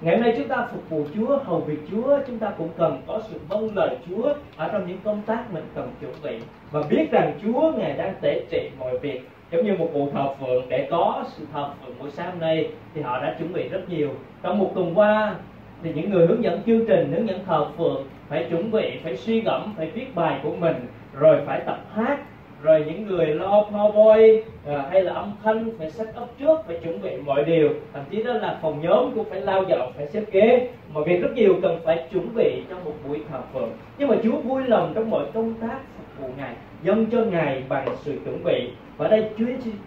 ngày 0.02 0.16
hôm 0.16 0.24
nay 0.24 0.34
chúng 0.38 0.48
ta 0.48 0.68
phục 0.72 0.90
vụ 0.90 1.06
Chúa, 1.16 1.38
hầu 1.44 1.60
việc 1.60 1.80
Chúa, 1.92 2.20
chúng 2.28 2.40
ta 2.40 2.52
cũng 2.58 2.70
cần 2.78 3.02
có 3.08 3.22
sự 3.30 3.40
vâng 3.50 3.70
lời 3.76 3.98
Chúa 4.08 4.34
ở 4.58 4.70
trong 4.72 4.88
những 4.88 4.98
công 5.04 5.22
tác 5.26 5.54
mình 5.54 5.64
cần 5.76 5.92
chuẩn 6.02 6.12
bị 6.24 6.46
và 6.72 6.82
biết 6.90 7.12
rằng 7.12 7.34
Chúa 7.44 7.72
ngài 7.78 7.94
đang 7.94 8.14
tể 8.22 8.46
trị 8.50 8.70
mọi 8.80 8.98
việc. 8.98 9.30
Giống 9.52 9.66
như 9.66 9.76
một 9.78 9.90
vụ 9.94 10.10
thờ 10.14 10.34
phượng 10.40 10.70
để 10.70 10.88
có 10.92 11.24
sự 11.28 11.46
thờ 11.54 11.70
phượng 11.82 12.00
buổi 12.00 12.12
sáng 12.12 12.32
hôm 12.32 12.40
nay 12.40 12.70
thì 12.94 13.02
họ 13.02 13.22
đã 13.22 13.36
chuẩn 13.40 13.54
bị 13.54 13.68
rất 13.68 13.90
nhiều. 13.90 14.10
Trong 14.44 14.60
một 14.60 14.72
tuần 14.76 14.98
qua 14.98 15.36
thì 15.84 15.94
những 15.94 16.10
người 16.10 16.28
hướng 16.28 16.44
dẫn 16.44 16.62
chương 16.66 16.86
trình, 16.86 17.12
hướng 17.12 17.28
dẫn 17.28 17.46
thờ 17.46 17.66
phượng 17.78 18.04
phải 18.28 18.48
chuẩn 18.50 18.72
bị, 18.72 19.00
phải 19.04 19.18
suy 19.18 19.42
gẫm, 19.42 19.74
phải 19.78 19.90
viết 19.90 20.16
bài 20.16 20.40
của 20.44 20.56
mình, 20.60 20.76
rồi 21.20 21.42
phải 21.46 21.62
tập 21.66 21.80
hát 21.94 22.20
rồi 22.66 22.84
những 22.88 23.08
người 23.08 23.26
lo 23.26 23.66
PowerPoint 23.72 24.42
à, 24.66 24.74
ờ, 24.74 24.82
hay 24.92 25.04
là 25.04 25.14
âm 25.14 25.32
thanh 25.44 25.70
phải 25.78 25.92
set 25.92 26.08
up 26.22 26.30
trước 26.40 26.58
phải 26.68 26.78
chuẩn 26.84 27.02
bị 27.02 27.12
mọi 27.26 27.44
điều. 27.44 27.70
Thậm 27.94 28.04
chí 28.12 28.24
đó 28.24 28.34
là 28.34 28.60
phòng 28.62 28.82
nhóm 28.82 29.12
cũng 29.16 29.30
phải 29.30 29.42
lao 29.42 29.64
dọn 29.70 29.92
phải 29.96 30.08
xếp 30.08 30.24
kế. 30.32 30.70
Mọi 30.94 31.04
việc 31.04 31.22
rất 31.22 31.30
nhiều 31.36 31.56
cần 31.62 31.80
phải 31.84 32.08
chuẩn 32.14 32.36
bị 32.36 32.62
trong 32.70 32.86
một 32.86 32.94
buổi 33.08 33.20
thờ 33.32 33.40
phượng. 33.54 33.70
Nhưng 33.98 34.08
mà 34.08 34.16
Chúa 34.24 34.38
vui 34.38 34.64
lòng 34.64 34.92
trong 34.96 35.10
mọi 35.10 35.26
công 35.34 35.54
tác 35.54 35.80
phục 35.98 36.22
vụ 36.22 36.34
ngài 36.38 36.54
dâng 36.84 37.06
cho 37.12 37.20
ngài 37.20 37.64
bằng 37.70 37.88
sự 38.04 38.20
chuẩn 38.26 38.44
bị. 38.44 38.70
Và 38.98 39.08
đây 39.08 39.30
Chúa 39.38 39.46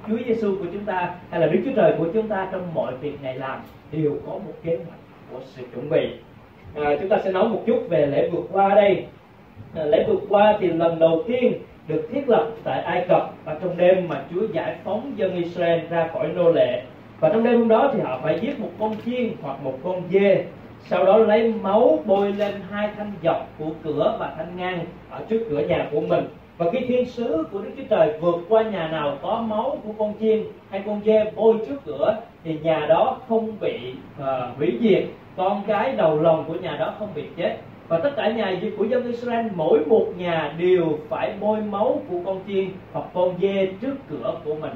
Chúa 0.09 0.17
Giêsu 0.27 0.57
của 0.59 0.67
chúng 0.73 0.85
ta 0.85 1.15
hay 1.31 1.41
là 1.41 1.47
Đức 1.47 1.61
Chúa 1.65 1.73
Trời 1.77 1.95
của 1.99 2.07
chúng 2.15 2.29
ta 2.29 2.49
trong 2.53 2.75
mọi 2.75 2.97
việc 2.97 3.23
ngài 3.23 3.35
làm 3.35 3.61
đều 3.93 4.17
có 4.27 4.33
một 4.33 4.53
kế 4.65 4.77
hoạch 4.77 4.99
của 5.33 5.41
sự 5.45 5.63
chuẩn 5.75 5.91
bị. 5.91 6.09
À, 6.75 6.97
chúng 7.01 7.09
ta 7.09 7.19
sẽ 7.25 7.33
nói 7.33 7.49
một 7.49 7.63
chút 7.67 7.87
về 7.89 8.07
lễ 8.07 8.31
vượt 8.33 8.45
qua 8.53 8.75
đây. 8.75 9.05
À, 9.75 9.85
lễ 9.85 10.05
vượt 10.09 10.21
qua 10.29 10.57
thì 10.61 10.67
lần 10.67 10.99
đầu 10.99 11.25
tiên 11.27 11.53
được 11.89 12.09
thiết 12.13 12.29
lập 12.29 12.47
tại 12.65 12.83
Ai 12.83 13.05
Cập 13.09 13.31
và 13.45 13.57
trong 13.63 13.77
đêm 13.77 14.09
mà 14.09 14.23
Chúa 14.31 14.47
giải 14.53 14.77
phóng 14.85 15.13
dân 15.17 15.37
Israel 15.37 15.81
ra 15.91 16.09
khỏi 16.13 16.29
nô 16.29 16.53
lệ. 16.53 16.83
Và 17.21 17.29
trong 17.29 17.45
đêm 17.45 17.59
hôm 17.59 17.69
đó 17.69 17.91
thì 17.95 18.01
họ 18.01 18.21
phải 18.23 18.39
giết 18.41 18.61
một 18.61 18.71
con 18.81 18.95
chiên 19.07 19.33
hoặc 19.43 19.63
một 19.63 19.79
con 19.85 20.03
dê. 20.11 20.45
Sau 20.85 21.05
đó 21.05 21.17
lấy 21.17 21.55
máu 21.63 21.99
bôi 22.05 22.33
lên 22.33 22.53
hai 22.71 22.91
thanh 22.97 23.13
dọc 23.23 23.49
của 23.59 23.71
cửa 23.85 24.17
và 24.21 24.33
thanh 24.37 24.57
ngang 24.57 24.85
ở 25.11 25.21
trước 25.29 25.47
cửa 25.51 25.61
nhà 25.61 25.89
của 25.93 26.01
mình. 26.01 26.25
Và 26.59 26.71
khi 26.71 26.79
thiên 26.87 27.07
sứ 27.07 27.45
của 27.53 27.63
Đức 27.63 27.71
Chúa 27.77 27.83
Trời 27.91 28.19
vượt 28.21 28.37
qua 28.49 28.63
nhà 28.63 28.89
nào 28.89 29.19
có 29.23 29.45
máu 29.49 29.79
của 29.85 29.93
con 29.99 30.15
chiên 30.21 30.43
hay 30.71 30.83
con 30.87 31.01
dê 31.05 31.33
bôi 31.37 31.57
trước 31.69 31.77
cửa 31.87 32.17
thì 32.45 32.59
nhà 32.63 32.87
đó 32.89 33.19
không 33.29 33.53
bị 33.61 33.95
uh, 34.21 34.27
hủy 34.57 34.79
diệt. 34.81 35.05
Con 35.37 35.63
cái 35.67 35.93
đầu 35.93 36.21
lòng 36.23 36.45
của 36.49 36.55
nhà 36.55 36.77
đó 36.77 36.95
không 36.99 37.09
bị 37.15 37.23
chết 37.37 37.57
và 37.89 37.99
tất 37.99 38.11
cả 38.17 38.31
nhà 38.31 38.61
của 38.79 38.85
dân 38.85 39.07
Israel 39.07 39.47
mỗi 39.55 39.81
một 39.87 40.07
nhà 40.19 40.55
đều 40.59 40.99
phải 41.09 41.33
bôi 41.41 41.61
máu 41.61 42.03
của 42.11 42.17
con 42.25 42.41
chiên 42.47 42.69
hoặc 42.93 43.05
con 43.15 43.35
dê 43.43 43.67
trước 43.81 43.95
cửa 44.11 44.35
của 44.45 44.55
mình. 44.55 44.73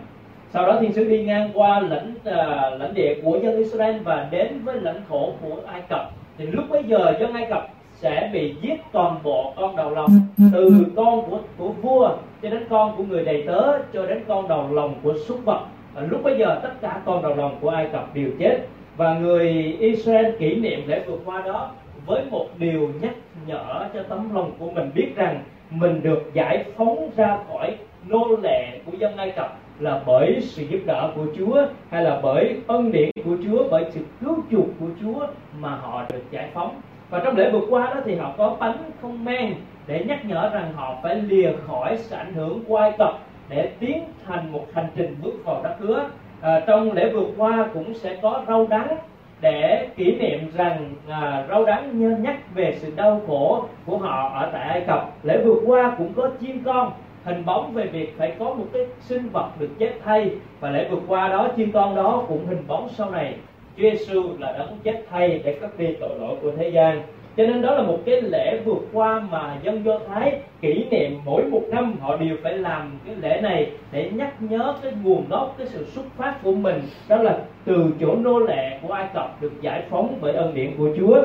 Sau 0.53 0.67
đó 0.67 0.79
thiên 0.81 0.93
sứ 0.93 1.05
đi 1.05 1.25
ngang 1.25 1.51
qua 1.55 1.81
lãnh 1.81 2.15
uh, 2.15 2.81
lãnh 2.81 2.95
địa 2.95 3.15
của 3.25 3.39
dân 3.43 3.59
Israel 3.59 3.99
và 3.99 4.29
đến 4.31 4.61
với 4.65 4.81
lãnh 4.81 5.03
thổ 5.09 5.31
của 5.43 5.57
Ai 5.67 5.83
Cập. 5.89 6.11
Thì 6.39 6.47
lúc 6.47 6.65
bấy 6.71 6.85
giờ 6.85 7.15
dân 7.21 7.33
Ai 7.33 7.47
Cập 7.51 7.69
sẽ 7.95 8.31
bị 8.33 8.55
giết 8.63 8.81
toàn 8.93 9.19
bộ 9.23 9.53
con 9.57 9.77
đầu 9.77 9.91
lòng 9.91 10.11
từ 10.53 10.87
con 10.97 11.31
của 11.31 11.39
của 11.59 11.69
vua 11.69 12.11
cho 12.43 12.51
đến 12.51 12.65
con 12.71 12.97
của 12.97 13.05
người 13.05 13.25
đầy 13.25 13.45
tớ 13.47 13.79
cho 13.93 14.07
đến 14.07 14.25
con 14.29 14.49
đầu 14.49 14.69
lòng 14.73 14.95
của 15.03 15.15
súc 15.27 15.45
vật. 15.45 15.61
Và 15.95 16.03
lúc 16.11 16.23
bấy 16.23 16.39
giờ 16.39 16.61
tất 16.63 16.81
cả 16.81 17.01
con 17.05 17.23
đầu 17.23 17.35
lòng 17.35 17.57
của 17.61 17.69
Ai 17.69 17.89
Cập 17.93 18.15
đều 18.15 18.31
chết. 18.39 18.59
Và 18.97 19.19
người 19.19 19.77
Israel 19.81 20.27
kỷ 20.39 20.55
niệm 20.55 20.81
lễ 20.87 21.03
vượt 21.07 21.21
qua 21.25 21.43
đó 21.47 21.71
với 22.07 22.25
một 22.31 22.47
điều 22.59 22.91
nhắc 23.01 23.15
nhở 23.47 23.89
cho 23.95 24.03
tấm 24.03 24.35
lòng 24.35 24.53
của 24.59 24.71
mình 24.71 24.91
biết 24.95 25.13
rằng 25.17 25.43
mình 25.71 26.03
được 26.03 26.31
giải 26.35 26.65
phóng 26.77 27.11
ra 27.17 27.39
khỏi 27.49 27.77
nô 28.07 28.37
lệ 28.43 28.79
của 28.87 28.93
dân 28.99 29.17
Ai 29.17 29.31
Cập 29.31 29.59
là 29.79 30.01
bởi 30.07 30.41
sự 30.41 30.63
giúp 30.63 30.79
đỡ 30.87 31.11
của 31.15 31.27
Chúa 31.39 31.67
hay 31.91 32.05
là 32.05 32.21
bởi 32.23 32.57
ân 32.67 32.93
điển 32.93 33.11
của 33.25 33.37
Chúa 33.45 33.65
bởi 33.71 33.85
sự 33.91 34.01
cứu 34.21 34.37
chuộc 34.51 34.67
của 34.81 34.87
Chúa 35.01 35.27
mà 35.61 35.69
họ 35.69 36.03
được 36.13 36.23
giải 36.31 36.49
phóng. 36.55 36.81
Và 37.11 37.21
trong 37.25 37.37
lễ 37.37 37.51
vừa 37.51 37.67
qua 37.71 37.93
đó 37.95 38.01
thì 38.05 38.15
họ 38.15 38.35
có 38.39 38.57
bánh 38.61 38.79
không 39.03 39.25
men 39.25 39.55
để 39.87 40.05
nhắc 40.09 40.25
nhở 40.25 40.51
rằng 40.53 40.73
họ 40.75 40.97
phải 41.03 41.17
lìa 41.17 41.53
khỏi 41.67 41.97
sự 41.99 42.17
ảnh 42.17 42.35
hưởng 42.35 42.65
của 42.69 42.77
Ai 42.77 42.93
Cập 42.99 43.19
để 43.49 43.71
tiến 43.79 44.05
thành 44.27 44.53
một 44.53 44.67
hành 44.75 44.87
trình 44.97 45.17
bước 45.23 45.45
vào 45.45 45.61
đất 45.63 45.75
hứa. 45.79 46.09
À, 46.41 46.61
trong 46.67 46.93
lễ 46.93 47.11
vừa 47.13 47.27
qua 47.37 47.69
cũng 47.75 47.95
sẽ 47.95 48.19
có 48.23 48.45
rau 48.49 48.67
đắng 48.67 48.97
để 49.43 49.89
kỷ 49.97 50.15
niệm 50.17 50.51
rằng 50.57 50.91
à, 51.09 51.47
rau 51.49 51.65
đắng 51.65 52.23
nhắc 52.23 52.37
về 52.55 52.75
sự 52.77 52.93
đau 52.97 53.21
khổ 53.27 53.65
của 53.87 53.97
họ 53.97 54.33
ở 54.35 54.51
tại 54.53 54.69
Ai 54.69 54.81
Cập. 54.87 55.11
Lễ 55.23 55.43
vượt 55.45 55.63
qua 55.67 55.95
cũng 55.99 56.13
có 56.17 56.31
chiên 56.41 56.63
con 56.65 56.93
hình 57.25 57.45
bóng 57.45 57.73
về 57.73 57.87
việc 57.87 58.15
phải 58.19 58.33
có 58.39 58.45
một 58.45 58.65
cái 58.73 58.87
sinh 59.01 59.29
vật 59.33 59.49
được 59.59 59.71
chết 59.79 59.93
thay. 60.05 60.31
Và 60.61 60.71
lễ 60.71 60.89
vượt 60.91 61.03
qua 61.07 61.29
đó 61.29 61.49
chiên 61.57 61.73
con 61.73 61.95
đó 61.97 62.25
cũng 62.29 62.47
hình 62.47 62.65
bóng 62.67 62.89
sau 62.89 63.11
này. 63.11 63.35
Chúa 63.77 63.83
Giêsu 63.83 64.23
là 64.39 64.53
đấng 64.53 64.79
chết 64.83 65.05
thay 65.11 65.41
để 65.45 65.59
cất 65.61 65.79
đi 65.79 65.95
tội 66.01 66.19
lỗi 66.21 66.37
của 66.43 66.51
thế 66.57 66.69
gian 66.69 67.03
cho 67.37 67.47
nên 67.47 67.63
đó 67.63 67.75
là 67.75 67.83
một 67.83 67.99
cái 68.07 68.23
lễ 68.23 68.61
vượt 68.65 68.89
qua 68.93 69.21
mà 69.31 69.57
dân 69.63 69.85
do 69.85 69.99
thái 70.09 70.41
kỷ 70.61 70.85
niệm 70.91 71.19
mỗi 71.25 71.45
một 71.45 71.63
năm 71.71 71.95
họ 72.01 72.17
đều 72.17 72.37
phải 72.43 72.59
làm 72.59 72.99
cái 73.07 73.15
lễ 73.21 73.41
này 73.41 73.71
để 73.93 74.11
nhắc 74.15 74.35
nhớ 74.41 74.75
cái 74.83 74.93
nguồn 75.03 75.25
gốc 75.29 75.55
cái 75.59 75.67
sự 75.67 75.87
xuất 75.87 76.05
phát 76.17 76.35
của 76.43 76.53
mình. 76.53 76.83
Đó 77.09 77.17
là 77.17 77.39
từ 77.65 77.91
chỗ 78.01 78.15
nô 78.17 78.39
lệ 78.39 78.79
của 78.83 78.93
ai 78.93 79.07
cập 79.15 79.43
được 79.43 79.53
giải 79.61 79.83
phóng 79.91 80.19
bởi 80.21 80.33
ân 80.33 80.55
điển 80.55 80.71
của 80.79 80.89
chúa. 80.99 81.23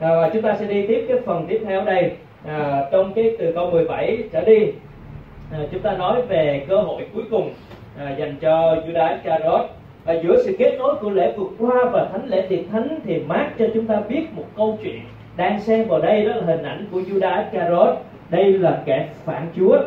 À, 0.00 0.30
chúng 0.32 0.42
ta 0.42 0.56
sẽ 0.56 0.66
đi 0.66 0.86
tiếp 0.86 1.04
cái 1.08 1.18
phần 1.26 1.46
tiếp 1.48 1.62
theo 1.64 1.84
đây. 1.84 2.12
À, 2.46 2.84
trong 2.92 3.14
cái 3.14 3.36
từ 3.38 3.52
câu 3.52 3.70
17 3.70 4.18
trở 4.32 4.40
đi 4.40 4.72
à, 5.52 5.58
chúng 5.72 5.80
ta 5.80 5.96
nói 5.96 6.22
về 6.22 6.64
cơ 6.68 6.76
hội 6.76 7.06
cuối 7.14 7.24
cùng 7.30 7.50
à, 7.98 8.16
dành 8.18 8.36
cho 8.40 8.76
Judas 8.86 9.16
Iscariot. 9.16 9.70
Và 10.04 10.12
giữa 10.12 10.42
sự 10.44 10.56
kết 10.58 10.76
nối 10.78 10.94
của 11.00 11.10
lễ 11.10 11.34
vượt 11.36 11.50
qua 11.58 11.84
và 11.92 12.08
thánh 12.12 12.26
lễ 12.26 12.46
tiệc 12.48 12.60
thánh 12.72 12.98
thì 13.04 13.18
mát 13.18 13.50
cho 13.58 13.66
chúng 13.74 13.86
ta 13.86 14.00
biết 14.08 14.22
một 14.36 14.44
câu 14.56 14.78
chuyện 14.82 15.00
đang 15.36 15.60
xen 15.60 15.88
vào 15.88 16.00
đây 16.00 16.24
đó 16.24 16.32
là 16.34 16.42
hình 16.46 16.62
ảnh 16.62 16.86
của 16.92 17.00
Judas 17.00 17.44
Iscariot. 17.44 17.96
Đây 18.30 18.52
là 18.52 18.82
kẻ 18.84 19.08
phản 19.24 19.46
Chúa. 19.56 19.78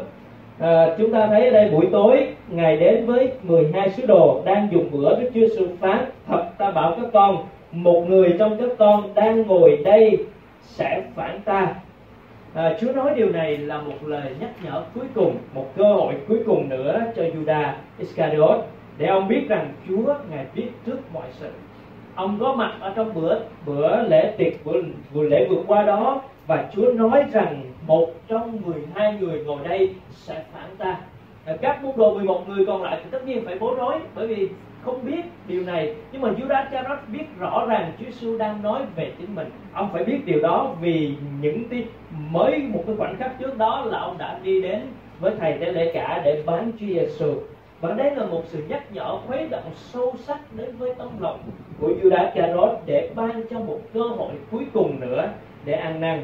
À, 0.60 0.96
chúng 0.98 1.12
ta 1.12 1.28
thấy 1.28 1.46
ở 1.46 1.52
đây 1.52 1.70
buổi 1.70 1.86
tối 1.92 2.28
ngài 2.50 2.78
đến 2.78 3.06
với 3.06 3.32
12 3.44 3.90
sứ 3.90 4.06
đồ 4.06 4.42
đang 4.46 4.68
dùng 4.72 4.92
bữa 4.92 5.20
Đức 5.20 5.30
Chúa 5.34 5.40
Giêsu 5.40 5.68
phán. 5.80 6.06
Thật 6.28 6.44
ta 6.58 6.72
bảo 6.72 6.96
các 7.02 7.10
con 7.14 7.38
một 7.72 8.02
người 8.08 8.36
trong 8.40 8.58
các 8.58 8.70
con 8.78 9.14
đang 9.14 9.42
ngồi 9.42 9.82
đây 9.84 10.18
sẽ 10.62 11.04
phản 11.16 11.40
ta. 11.46 11.76
À, 12.54 12.78
Chúa 12.82 12.92
nói 12.92 13.14
điều 13.16 13.30
này 13.30 13.58
là 13.58 13.82
một 13.82 13.98
lời 14.06 14.36
nhắc 14.40 14.50
nhở 14.64 14.84
cuối 14.96 15.06
cùng 15.16 15.38
một 15.54 15.66
cơ 15.76 15.94
hội 15.94 16.14
cuối 16.28 16.40
cùng 16.46 16.70
nữa 16.70 17.02
cho 17.16 17.24
Judas 17.24 17.72
Iscariot. 18.00 18.66
Để 18.98 19.08
ông 19.08 19.28
biết 19.28 19.46
rằng 19.50 19.74
Chúa 19.88 20.14
ngài 20.32 20.46
biết 20.56 20.68
trước 20.86 20.98
mọi 21.14 21.28
sự 21.32 21.50
ông 22.18 22.38
có 22.40 22.54
mặt 22.54 22.74
ở 22.80 22.94
trong 22.96 23.14
bữa 23.14 23.40
bữa 23.66 24.02
lễ 24.02 24.34
tiệc 24.38 24.66
bữa, 24.66 24.82
bữa 25.14 25.24
lễ 25.24 25.48
vừa 25.50 25.64
qua 25.68 25.84
đó 25.84 26.22
và 26.48 26.70
Chúa 26.76 26.94
nói 26.94 27.24
rằng 27.32 27.64
một 27.88 28.10
trong 28.28 28.62
12 28.66 29.18
người 29.20 29.44
ngồi 29.44 29.58
đây 29.64 29.96
sẽ 30.12 30.44
phản 30.54 30.76
ta. 30.78 30.98
Các 31.62 31.84
môn 31.84 31.94
đồ 31.98 32.14
11 32.14 32.50
người 32.50 32.66
còn 32.66 32.84
lại 32.84 33.00
thì 33.04 33.10
tất 33.12 33.26
nhiên 33.26 33.46
phải 33.46 33.60
bối 33.60 33.76
rối 33.78 33.94
bởi 34.16 34.28
vì 34.28 34.50
không 34.84 35.06
biết 35.06 35.22
điều 35.48 35.64
này. 35.64 35.96
Nhưng 36.12 36.22
mà 36.22 36.30
Judas 36.30 36.64
Iscariot 36.64 37.00
biết 37.08 37.24
rõ 37.40 37.66
ràng 37.70 37.92
Chúa 38.00 38.06
Giêsu 38.06 38.38
đang 38.38 38.62
nói 38.62 38.82
về 38.96 39.12
chính 39.18 39.36
mình. 39.36 39.50
Ông 39.74 39.90
phải 39.94 40.04
biết 40.04 40.26
điều 40.26 40.40
đó 40.42 40.76
vì 40.82 41.14
những 41.42 41.70
tí, 41.70 41.84
mới 42.32 42.60
một 42.60 42.84
cái 42.88 42.96
khoảnh 42.96 43.16
khắc 43.20 43.40
trước 43.40 43.58
đó 43.58 43.86
là 43.86 44.00
ông 44.00 44.18
đã 44.18 44.40
đi 44.44 44.62
đến 44.62 44.82
với 45.20 45.34
thầy 45.40 45.58
tế 45.58 45.72
lễ 45.72 45.92
cả 45.94 46.22
để 46.26 46.44
bán 46.46 46.72
Chúa 46.80 46.86
Giêsu 46.88 47.34
và 47.82 47.92
đây 47.92 48.16
là 48.16 48.26
một 48.26 48.42
sự 48.46 48.64
nhắc 48.68 48.84
nhở 48.92 49.18
khuấy 49.28 49.48
động 49.50 49.72
sâu 49.76 50.14
sắc 50.20 50.40
đến 50.56 50.78
với 50.78 50.96
tâm 50.96 51.10
lòng 51.20 51.40
của 51.80 51.90
Judas 52.02 52.26
Iscariot 52.26 52.70
để 52.86 53.10
ban 53.16 53.42
cho 53.50 53.60
một 53.60 53.80
cơ 53.94 54.02
hội 54.02 54.32
cuối 54.52 54.66
cùng 54.74 55.00
nữa 55.00 55.30
để 55.66 55.74
ăn 55.74 56.02
năn. 56.02 56.22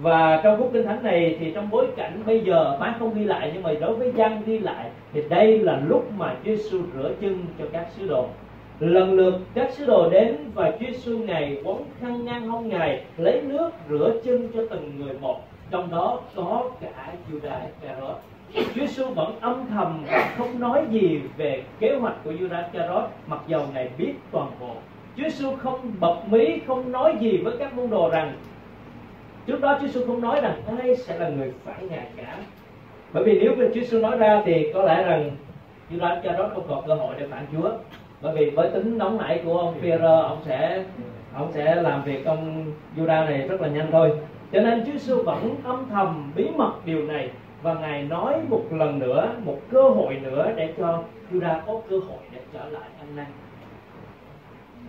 Và 0.00 0.40
trong 0.44 0.58
khúc 0.58 0.70
kinh 0.72 0.86
thánh 0.86 1.02
này 1.02 1.36
thì 1.40 1.50
trong 1.54 1.70
bối 1.70 1.86
cảnh 1.96 2.22
bây 2.26 2.40
giờ 2.40 2.76
bán 2.80 2.94
không 2.98 3.14
ghi 3.14 3.24
lại, 3.24 3.50
nhưng 3.54 3.62
mà 3.62 3.72
đối 3.80 3.94
với 3.94 4.12
dân 4.16 4.42
ghi 4.46 4.58
lại, 4.58 4.90
thì 5.12 5.22
đây 5.28 5.58
là 5.58 5.80
lúc 5.86 6.12
mà 6.18 6.34
Chúa 6.44 6.56
Giêsu 6.56 6.78
rửa 6.94 7.10
chân 7.20 7.46
cho 7.58 7.64
các 7.72 7.86
sứ 7.96 8.08
đồ. 8.08 8.26
Lần 8.80 9.12
lượt 9.12 9.34
các 9.54 9.70
sứ 9.70 9.86
đồ 9.86 10.10
đến 10.10 10.36
và 10.54 10.70
Chúa 10.70 10.86
Giêsu 10.86 11.18
ngày 11.18 11.60
quấn 11.64 11.84
khăn 12.00 12.24
ngang 12.24 12.48
hông 12.48 12.68
ngài, 12.68 13.04
lấy 13.16 13.42
nước 13.42 13.70
rửa 13.90 14.14
chân 14.24 14.48
cho 14.54 14.62
từng 14.70 14.92
người 14.98 15.14
một. 15.20 15.40
Trong 15.70 15.90
đó 15.90 16.20
có 16.36 16.70
cả 16.80 17.12
Judas 17.30 17.60
Iscariot. 17.66 18.16
Chúa 18.54 18.80
Giêsu 18.80 19.06
vẫn 19.14 19.34
âm 19.40 19.66
thầm 19.70 20.04
và 20.10 20.34
không 20.38 20.60
nói 20.60 20.84
gì 20.90 21.20
về 21.36 21.62
kế 21.80 21.96
hoạch 21.96 22.14
của 22.24 22.32
Judas 22.32 22.62
Iscariot, 22.72 23.04
mặc 23.26 23.40
dầu 23.46 23.62
ngài 23.74 23.88
biết 23.98 24.12
toàn 24.30 24.50
bộ. 24.60 24.74
Chúa 25.16 25.22
Giêsu 25.22 25.56
không 25.56 25.92
bật 26.00 26.16
mí 26.30 26.60
không 26.66 26.92
nói 26.92 27.16
gì 27.20 27.36
với 27.36 27.54
các 27.58 27.74
môn 27.74 27.90
đồ 27.90 28.10
rằng 28.10 28.32
trước 29.46 29.60
đó 29.60 29.78
Chúa 29.80 29.86
Giêsu 29.86 30.06
không 30.06 30.20
nói 30.20 30.40
rằng 30.40 30.62
ai 30.78 30.96
sẽ 30.96 31.18
là 31.18 31.28
người 31.28 31.52
phản 31.64 31.88
ngài 31.88 32.06
cả. 32.16 32.36
Bởi 33.12 33.24
vì 33.24 33.40
nếu 33.40 33.54
Chúa 33.56 33.80
Giêsu 33.80 33.98
nói 33.98 34.18
ra 34.18 34.42
thì 34.44 34.72
có 34.74 34.82
lẽ 34.82 35.02
rằng 35.02 35.30
Judas 35.90 36.38
đó 36.38 36.50
không 36.54 36.64
còn 36.68 36.86
cơ 36.86 36.94
hội 36.94 37.14
để 37.18 37.26
phản 37.30 37.46
Chúa. 37.52 37.70
Bởi 38.22 38.34
vì 38.36 38.50
với 38.50 38.70
tính 38.70 38.98
nóng 38.98 39.18
nảy 39.18 39.42
của 39.44 39.58
ông 39.58 39.74
Peter, 39.82 40.00
ông 40.02 40.38
sẽ 40.44 40.84
ông 41.34 41.52
sẽ 41.52 41.74
làm 41.74 42.04
việc 42.04 42.26
ông 42.26 42.72
Judas 42.96 43.24
này 43.24 43.48
rất 43.48 43.60
là 43.60 43.68
nhanh 43.68 43.88
thôi. 43.92 44.12
Cho 44.52 44.60
nên 44.60 44.84
Chúa 44.86 44.92
Giêsu 44.92 45.22
vẫn 45.22 45.56
âm 45.64 45.86
thầm 45.90 46.32
bí 46.36 46.48
mật 46.56 46.72
điều 46.84 47.06
này 47.06 47.30
và 47.62 47.74
ngài 47.74 48.02
nói 48.02 48.34
một 48.48 48.62
lần 48.70 48.98
nữa 48.98 49.34
một 49.44 49.58
cơ 49.70 49.88
hội 49.88 50.16
nữa 50.22 50.52
để 50.56 50.74
cho 50.78 51.02
Juda 51.32 51.60
có 51.66 51.80
cơ 51.90 51.96
hội 51.98 52.18
để 52.32 52.40
trở 52.52 52.64
lại 52.70 52.88
ăn 53.00 53.16
năn 53.16 53.26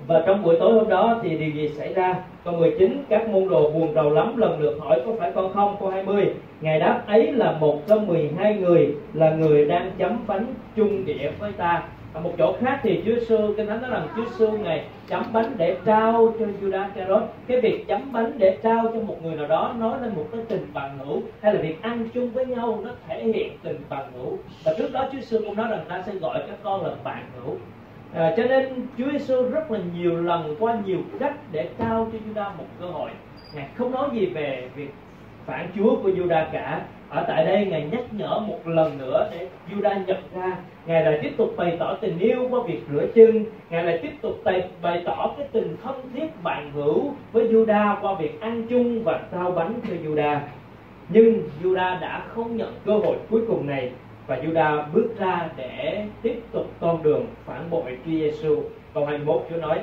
và 0.07 0.23
trong 0.25 0.43
buổi 0.43 0.55
tối 0.59 0.73
hôm 0.73 0.89
đó 0.89 1.19
thì 1.23 1.37
điều 1.37 1.49
gì 1.49 1.67
xảy 1.67 1.93
ra? 1.93 2.15
Câu 2.43 2.53
19 2.53 3.03
các 3.09 3.29
môn 3.29 3.49
đồ 3.49 3.69
buồn 3.69 3.93
rầu 3.93 4.09
lắm 4.09 4.37
lần 4.37 4.59
lượt 4.59 4.77
hỏi 4.79 5.01
có 5.05 5.11
phải 5.19 5.31
con 5.31 5.53
không? 5.53 5.75
Câu 5.79 5.89
20 5.89 6.33
ngài 6.61 6.79
đáp 6.79 7.03
ấy 7.07 7.31
là 7.31 7.57
một 7.59 7.87
trong 7.87 8.07
12 8.07 8.55
người 8.55 8.95
là 9.13 9.31
người 9.31 9.65
đang 9.65 9.91
chấm 9.97 10.19
bánh 10.27 10.45
chung 10.75 11.05
địa 11.05 11.31
với 11.39 11.51
ta. 11.51 11.83
Ở 12.13 12.21
một 12.21 12.31
chỗ 12.37 12.55
khác 12.59 12.79
thì 12.83 13.01
Chúa 13.05 13.19
Sư, 13.27 13.53
kinh 13.57 13.67
thánh 13.67 13.81
nói 13.81 13.91
rằng 13.91 14.07
Chúa 14.15 14.25
Sư 14.25 14.49
ngài 14.63 14.85
chấm 15.07 15.23
bánh 15.33 15.53
để 15.57 15.77
trao 15.85 16.33
cho 16.39 16.45
Judas 16.61 16.85
Iscariot 16.85 17.23
cái 17.47 17.61
việc 17.61 17.87
chấm 17.87 18.13
bánh 18.13 18.31
để 18.37 18.57
trao 18.63 18.83
cho 18.93 18.99
một 18.99 19.15
người 19.23 19.35
nào 19.35 19.47
đó 19.47 19.75
nói 19.79 19.97
lên 20.01 20.15
một 20.15 20.25
cái 20.31 20.41
tình 20.47 20.67
bằng 20.73 20.97
hữu 21.05 21.21
hay 21.41 21.53
là 21.53 21.61
việc 21.61 21.81
ăn 21.81 22.09
chung 22.13 22.29
với 22.29 22.45
nhau 22.45 22.79
nó 22.83 22.89
thể 23.07 23.23
hiện 23.23 23.51
tình 23.63 23.81
bằng 23.89 24.11
hữu. 24.13 24.37
Và 24.63 24.73
trước 24.77 24.91
đó 24.93 25.05
Chúa 25.11 25.21
Sư 25.21 25.43
cũng 25.45 25.55
nói 25.55 25.67
rằng 25.69 25.85
ta 25.89 26.03
sẽ 26.05 26.13
gọi 26.15 26.43
các 26.47 26.57
con 26.63 26.85
là 26.85 26.93
bạn 27.03 27.23
hữu 27.35 27.55
à, 28.15 28.33
cho 28.37 28.43
nên 28.43 28.87
Chúa 28.97 29.11
Giêsu 29.11 29.49
rất 29.49 29.71
là 29.71 29.79
nhiều 29.95 30.21
lần 30.21 30.55
qua 30.59 30.77
nhiều 30.85 30.99
cách 31.19 31.35
để 31.51 31.69
trao 31.79 32.07
cho 32.13 32.19
ta 32.35 32.51
một 32.57 32.65
cơ 32.79 32.85
hội. 32.85 33.09
Ngài 33.55 33.67
không 33.75 33.91
nói 33.91 34.09
gì 34.13 34.25
về 34.25 34.69
việc 34.75 34.93
phản 35.45 35.67
chúa 35.75 35.95
của 36.03 36.09
Juda 36.09 36.45
cả. 36.51 36.81
Ở 37.09 37.25
tại 37.27 37.45
đây 37.45 37.65
ngài 37.65 37.87
nhắc 37.91 38.03
nhở 38.11 38.39
một 38.39 38.59
lần 38.65 38.97
nữa 38.97 39.29
để 39.31 39.47
Juda 39.71 40.05
nhận 40.05 40.17
ra. 40.35 40.57
Ngài 40.85 41.05
lại 41.05 41.19
tiếp 41.21 41.31
tục 41.37 41.53
bày 41.57 41.75
tỏ 41.79 41.97
tình 42.01 42.19
yêu 42.19 42.47
qua 42.49 42.59
việc 42.67 42.81
rửa 42.91 43.05
chân. 43.15 43.45
Ngài 43.69 43.83
lại 43.83 43.99
tiếp 44.01 44.11
tục 44.21 44.33
bày, 44.43 44.69
bày 44.81 45.01
tỏ 45.05 45.33
cái 45.37 45.47
tình 45.51 45.77
thân 45.83 45.95
thiết 46.13 46.43
bạn 46.43 46.71
hữu 46.71 47.13
với 47.31 47.47
Juda 47.47 47.95
qua 48.01 48.13
việc 48.13 48.41
ăn 48.41 48.63
chung 48.69 49.03
và 49.03 49.21
trao 49.31 49.51
bánh 49.51 49.73
cho 49.87 49.93
Juda. 50.03 50.39
Nhưng 51.09 51.49
Juda 51.63 51.99
đã 51.99 52.25
không 52.27 52.57
nhận 52.57 52.73
cơ 52.85 52.93
hội 52.93 53.17
cuối 53.29 53.41
cùng 53.47 53.67
này 53.67 53.91
và 54.27 54.39
Juda 54.43 54.83
bước 54.93 55.07
ra 55.19 55.49
để 55.57 56.05
tiếp 56.21 56.39
tục 56.51 56.65
con 56.79 57.03
đường 57.03 57.25
phản 57.45 57.69
bội 57.69 57.97
Chúa 58.05 58.11
Giêsu. 58.11 58.63
Câu 58.93 59.05
21 59.05 59.45
Chúa 59.49 59.57
nói: 59.57 59.79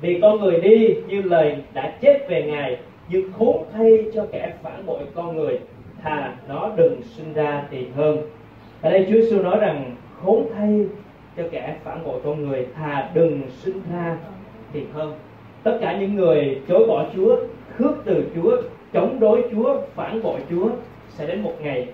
Vì 0.00 0.18
con 0.22 0.40
người 0.40 0.60
đi 0.60 0.96
như 1.06 1.22
lời 1.22 1.56
đã 1.72 1.92
chết 2.00 2.28
về 2.28 2.42
Ngài, 2.42 2.78
nhưng 3.08 3.32
khốn 3.32 3.64
thay 3.72 4.04
cho 4.14 4.26
kẻ 4.32 4.52
phản 4.62 4.86
bội 4.86 5.00
con 5.14 5.36
người, 5.36 5.58
thà 6.02 6.34
nó 6.48 6.70
đừng 6.76 7.02
sinh 7.02 7.32
ra 7.32 7.64
thì 7.70 7.86
hơn. 7.96 8.18
Ở 8.82 8.90
đây 8.90 9.06
Chúa 9.08 9.20
Giêsu 9.20 9.42
nói 9.42 9.58
rằng 9.60 9.96
khốn 10.22 10.46
thay 10.54 10.86
cho 11.36 11.42
kẻ 11.50 11.76
phản 11.84 12.04
bội 12.04 12.20
con 12.24 12.48
người, 12.48 12.66
thà 12.74 13.10
đừng 13.14 13.42
sinh 13.48 13.80
ra 13.92 14.16
thì 14.72 14.82
hơn. 14.92 15.14
Tất 15.62 15.78
cả 15.80 15.98
những 15.98 16.14
người 16.14 16.60
chối 16.68 16.86
bỏ 16.86 17.06
Chúa, 17.14 17.36
khước 17.76 17.92
từ 18.04 18.24
Chúa, 18.34 18.56
chống 18.92 19.20
đối 19.20 19.44
Chúa, 19.52 19.80
phản 19.94 20.22
bội 20.22 20.40
Chúa 20.50 20.68
sẽ 21.08 21.26
đến 21.26 21.42
một 21.42 21.54
ngày 21.60 21.88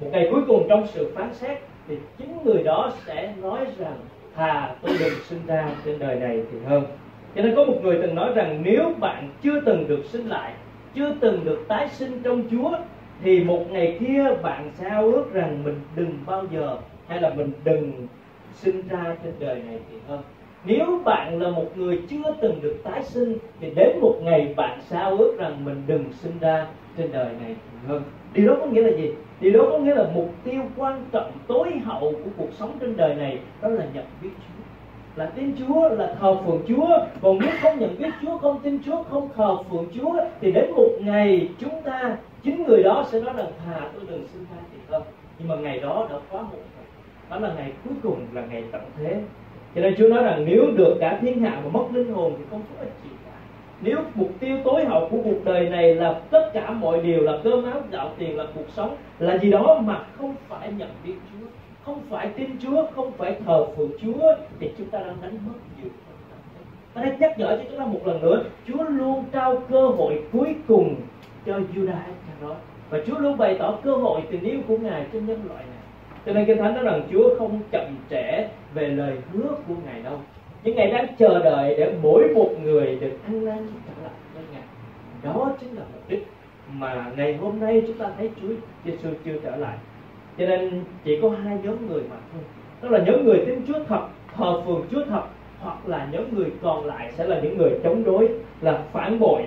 một 0.00 0.08
ngày 0.12 0.28
cuối 0.30 0.40
cùng 0.48 0.66
trong 0.68 0.86
sự 0.86 1.12
phán 1.14 1.34
xét, 1.34 1.58
thì 1.88 1.96
chính 2.18 2.38
người 2.44 2.62
đó 2.62 2.92
sẽ 3.06 3.34
nói 3.42 3.58
rằng, 3.78 3.96
thà 4.34 4.74
tôi 4.82 4.96
đừng 5.00 5.12
sinh 5.28 5.40
ra 5.46 5.68
trên 5.84 5.98
đời 5.98 6.20
này 6.20 6.42
thì 6.52 6.58
hơn. 6.66 6.84
Cho 7.34 7.42
nên 7.42 7.56
có 7.56 7.64
một 7.64 7.76
người 7.82 7.98
từng 8.02 8.14
nói 8.14 8.32
rằng, 8.34 8.60
nếu 8.62 8.92
bạn 9.00 9.30
chưa 9.42 9.60
từng 9.60 9.88
được 9.88 10.04
sinh 10.04 10.26
lại, 10.26 10.52
chưa 10.94 11.14
từng 11.20 11.44
được 11.44 11.64
tái 11.68 11.88
sinh 11.88 12.20
trong 12.22 12.42
chúa, 12.50 12.70
thì 13.22 13.44
một 13.44 13.70
ngày 13.70 13.96
kia 14.00 14.24
bạn 14.42 14.70
sẽ 14.74 14.88
ao 14.88 15.02
ước 15.02 15.32
rằng 15.32 15.64
mình 15.64 15.80
đừng 15.96 16.18
bao 16.26 16.44
giờ, 16.52 16.76
hay 17.06 17.20
là 17.20 17.30
mình 17.34 17.52
đừng 17.64 17.92
sinh 18.54 18.88
ra 18.88 19.16
trên 19.24 19.32
đời 19.38 19.62
này 19.66 19.78
thì 19.90 19.96
hơn. 20.08 20.20
Nếu 20.64 21.00
bạn 21.04 21.42
là 21.42 21.50
một 21.50 21.78
người 21.78 22.00
chưa 22.08 22.34
từng 22.40 22.60
được 22.62 22.76
tái 22.84 23.02
sinh, 23.02 23.38
thì 23.60 23.70
đến 23.70 23.98
một 24.00 24.14
ngày 24.22 24.54
bạn 24.56 24.78
sẽ 24.82 24.96
ao 24.96 25.16
ước 25.18 25.36
rằng 25.38 25.64
mình 25.64 25.82
đừng 25.86 26.04
sinh 26.12 26.32
ra 26.40 26.66
trên 26.96 27.12
đời 27.12 27.28
này 27.42 27.56
thì 27.72 27.88
hơn. 27.88 28.02
Điều 28.32 28.48
đó 28.48 28.56
có 28.60 28.66
nghĩa 28.66 28.82
là 28.82 28.96
gì? 28.96 29.12
Điều 29.40 29.52
đó 29.52 29.68
có 29.72 29.78
nghĩa 29.78 29.94
là 29.94 30.04
mục 30.14 30.30
tiêu 30.44 30.62
quan 30.76 31.04
trọng 31.12 31.32
tối 31.46 31.72
hậu 31.84 32.00
của 32.00 32.30
cuộc 32.36 32.48
sống 32.58 32.78
trên 32.80 32.96
đời 32.96 33.14
này 33.14 33.38
đó 33.62 33.68
là 33.68 33.84
nhận 33.94 34.04
biết 34.22 34.30
Chúa. 34.38 34.62
Là 35.16 35.26
tin 35.26 35.54
Chúa, 35.58 35.88
là 35.88 36.14
thờ 36.20 36.36
phượng 36.46 36.62
Chúa. 36.68 36.98
Còn 37.22 37.38
nếu 37.40 37.50
không 37.62 37.78
nhận 37.78 37.98
biết 37.98 38.10
Chúa, 38.22 38.38
không 38.38 38.60
tin 38.62 38.78
Chúa, 38.86 39.02
không 39.02 39.28
thờ 39.36 39.56
phượng 39.70 39.86
Chúa, 39.94 40.20
thì 40.40 40.52
đến 40.52 40.70
một 40.70 40.90
ngày 41.00 41.48
chúng 41.58 41.82
ta, 41.84 42.16
chính 42.42 42.64
người 42.64 42.82
đó 42.82 43.04
sẽ 43.08 43.20
nói 43.20 43.34
rằng, 43.36 43.46
thà 43.66 43.80
tôi 43.94 44.02
đừng 44.08 44.28
sinh 44.32 44.44
ra 44.50 44.56
thì 44.72 44.78
hơn 44.88 45.02
nhưng 45.38 45.48
mà 45.48 45.56
ngày 45.56 45.78
đó 45.78 46.06
đã 46.10 46.16
quá 46.30 46.42
muộn 46.42 46.50
rồi. 46.60 46.86
Đó 47.30 47.38
là 47.38 47.54
ngày 47.54 47.72
cuối 47.84 47.94
cùng, 48.02 48.20
là 48.32 48.42
ngày 48.50 48.64
tận 48.72 48.82
thế. 48.96 49.20
Cho 49.74 49.80
nên 49.80 49.94
Chúa 49.98 50.08
nói 50.08 50.22
rằng, 50.22 50.44
nếu 50.46 50.70
được 50.76 50.96
cả 51.00 51.18
thiên 51.20 51.40
hạ 51.40 51.60
mà 51.64 51.70
mất 51.70 51.84
linh 51.92 52.12
hồn 52.12 52.34
thì 52.38 52.44
không 52.50 52.60
có 52.60 52.84
ích 52.84 52.92
gì 53.04 53.10
nếu 53.82 53.98
mục 54.14 54.30
tiêu 54.40 54.56
tối 54.64 54.84
hậu 54.84 55.08
của 55.08 55.18
cuộc 55.24 55.44
đời 55.44 55.68
này 55.68 55.94
là 55.94 56.20
tất 56.30 56.50
cả 56.52 56.70
mọi 56.70 57.00
điều, 57.02 57.22
là 57.22 57.32
cơm 57.44 57.64
áo 57.64 57.80
gạo 57.90 58.10
tiền, 58.18 58.36
là 58.36 58.44
cuộc 58.54 58.70
sống, 58.76 58.96
là 59.18 59.38
gì 59.38 59.50
đó 59.50 59.80
mà 59.84 60.04
không 60.18 60.34
phải 60.48 60.72
nhận 60.72 60.88
biết 61.04 61.14
Chúa, 61.32 61.46
không 61.84 62.00
phải 62.10 62.28
tin 62.28 62.50
Chúa, 62.62 62.86
không 62.94 63.12
phải 63.12 63.36
thờ 63.46 63.66
phượng 63.76 63.90
Chúa, 64.02 64.34
thì 64.60 64.70
chúng 64.78 64.88
ta 64.90 64.98
đang 64.98 65.16
đánh 65.22 65.38
mất 65.46 65.54
nhiều 65.82 65.90
ta 66.98 67.04
đang 67.04 67.18
nhắc 67.20 67.38
nhở 67.38 67.56
cho 67.56 67.64
chúng 67.70 67.78
ta 67.78 67.84
một 67.84 68.00
lần 68.06 68.20
nữa, 68.22 68.44
Chúa 68.68 68.84
luôn 68.84 69.24
trao 69.32 69.62
cơ 69.68 69.86
hội 69.86 70.22
cuối 70.32 70.54
cùng 70.68 70.96
cho 71.46 71.52
Judas 71.52 72.02
Iscariot. 72.06 72.56
Và 72.90 72.98
Chúa 73.06 73.18
luôn 73.18 73.36
bày 73.36 73.56
tỏ 73.58 73.78
cơ 73.82 73.92
hội 73.92 74.20
tình 74.30 74.42
yêu 74.42 74.60
của 74.68 74.78
Ngài 74.78 75.06
cho 75.12 75.18
nhân 75.18 75.40
loại 75.48 75.64
này. 75.64 75.82
Cho 76.26 76.32
nên 76.32 76.46
kinh 76.46 76.58
thánh 76.58 76.74
nói 76.74 76.84
rằng 76.84 77.02
Chúa 77.12 77.38
không 77.38 77.60
chậm 77.70 77.96
trễ 78.10 78.48
về 78.74 78.88
lời 78.88 79.16
hứa 79.32 79.48
của 79.68 79.74
Ngài 79.86 80.02
đâu 80.02 80.20
những 80.64 80.76
ngày 80.76 80.90
đang 80.90 81.06
chờ 81.18 81.42
đợi 81.44 81.74
để 81.78 81.94
mỗi 82.02 82.28
một 82.34 82.50
người 82.62 82.98
được 83.00 83.12
ăn 83.26 83.44
năn 83.44 83.66
trở 83.86 84.02
lại 84.02 84.12
với 84.34 84.44
ngài. 84.52 84.62
Đó 85.22 85.52
chính 85.60 85.76
là 85.76 85.82
mục 85.92 86.08
đích 86.08 86.26
mà 86.72 87.12
ngày 87.16 87.36
hôm 87.36 87.60
nay 87.60 87.82
chúng 87.86 87.98
ta 87.98 88.10
thấy 88.16 88.30
Chúa 88.40 88.48
Giêsu 88.84 89.08
chưa 89.24 89.38
trở 89.44 89.56
lại. 89.56 89.76
Cho 90.38 90.46
nên 90.46 90.84
chỉ 91.04 91.18
có 91.22 91.30
hai 91.30 91.58
nhóm 91.62 91.88
người 91.88 92.02
mà 92.10 92.16
thôi. 92.32 92.42
Đó 92.82 92.88
là 92.88 93.04
nhóm 93.04 93.24
người 93.24 93.44
tin 93.46 93.64
Chúa 93.66 93.84
thật 93.88 94.06
thờ 94.36 94.62
phượng 94.66 94.86
Chúa 94.90 95.04
thật 95.08 95.22
hoặc 95.60 95.88
là 95.88 96.08
nhóm 96.12 96.24
người 96.34 96.52
còn 96.62 96.84
lại 96.84 97.12
sẽ 97.16 97.26
là 97.26 97.40
những 97.40 97.58
người 97.58 97.70
chống 97.84 98.04
đối 98.04 98.28
là 98.60 98.82
phản 98.92 99.20
bội 99.20 99.42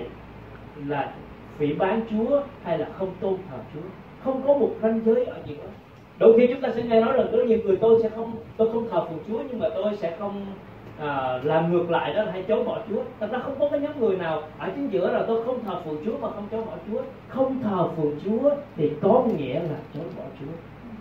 là 0.86 1.14
phỉ 1.58 1.72
bán 1.72 2.00
Chúa 2.10 2.42
hay 2.62 2.78
là 2.78 2.86
không 2.98 3.14
tôn 3.20 3.36
thờ 3.50 3.56
Chúa. 3.74 3.80
Không 4.24 4.42
có 4.46 4.54
một 4.54 4.70
ranh 4.82 5.00
giới 5.04 5.24
ở 5.24 5.36
gì 5.46 5.56
đó 5.56 5.70
đôi 6.18 6.38
khi 6.38 6.46
chúng 6.46 6.60
ta 6.60 6.68
sẽ 6.74 6.82
nghe 6.82 7.00
nói 7.00 7.12
rằng, 7.12 7.26
có 7.32 7.38
nhiều 7.38 7.58
người 7.64 7.76
tôi 7.76 8.02
sẽ 8.02 8.08
không 8.08 8.32
tôi 8.56 8.72
không 8.72 8.88
thờ 8.90 9.06
phượng 9.08 9.18
Chúa 9.28 9.42
nhưng 9.50 9.58
mà 9.58 9.68
tôi 9.74 9.96
sẽ 9.96 10.16
không 10.18 10.46
à, 11.02 11.40
làm 11.42 11.72
ngược 11.72 11.90
lại 11.90 12.14
đó 12.14 12.22
là 12.22 12.32
hay 12.32 12.44
chối 12.48 12.64
bỏ 12.64 12.78
Chúa. 12.88 13.02
Thật 13.20 13.28
ra 13.32 13.38
không 13.38 13.54
có 13.58 13.68
cái 13.68 13.80
nhóm 13.80 14.00
người 14.00 14.16
nào 14.16 14.42
ở 14.58 14.68
chính 14.76 14.88
giữa 14.88 15.12
là 15.12 15.24
tôi 15.26 15.44
không 15.44 15.64
thờ 15.64 15.80
phượng 15.84 16.02
Chúa 16.04 16.18
mà 16.18 16.30
không 16.30 16.48
chối 16.50 16.64
bỏ 16.64 16.72
Chúa. 16.90 17.02
Không 17.28 17.62
thờ 17.62 17.88
phượng 17.96 18.18
Chúa 18.24 18.50
thì 18.76 18.90
có 19.02 19.24
nghĩa 19.38 19.54
là 19.54 19.76
chối 19.94 20.04
bỏ 20.16 20.24
Chúa. 20.40 20.52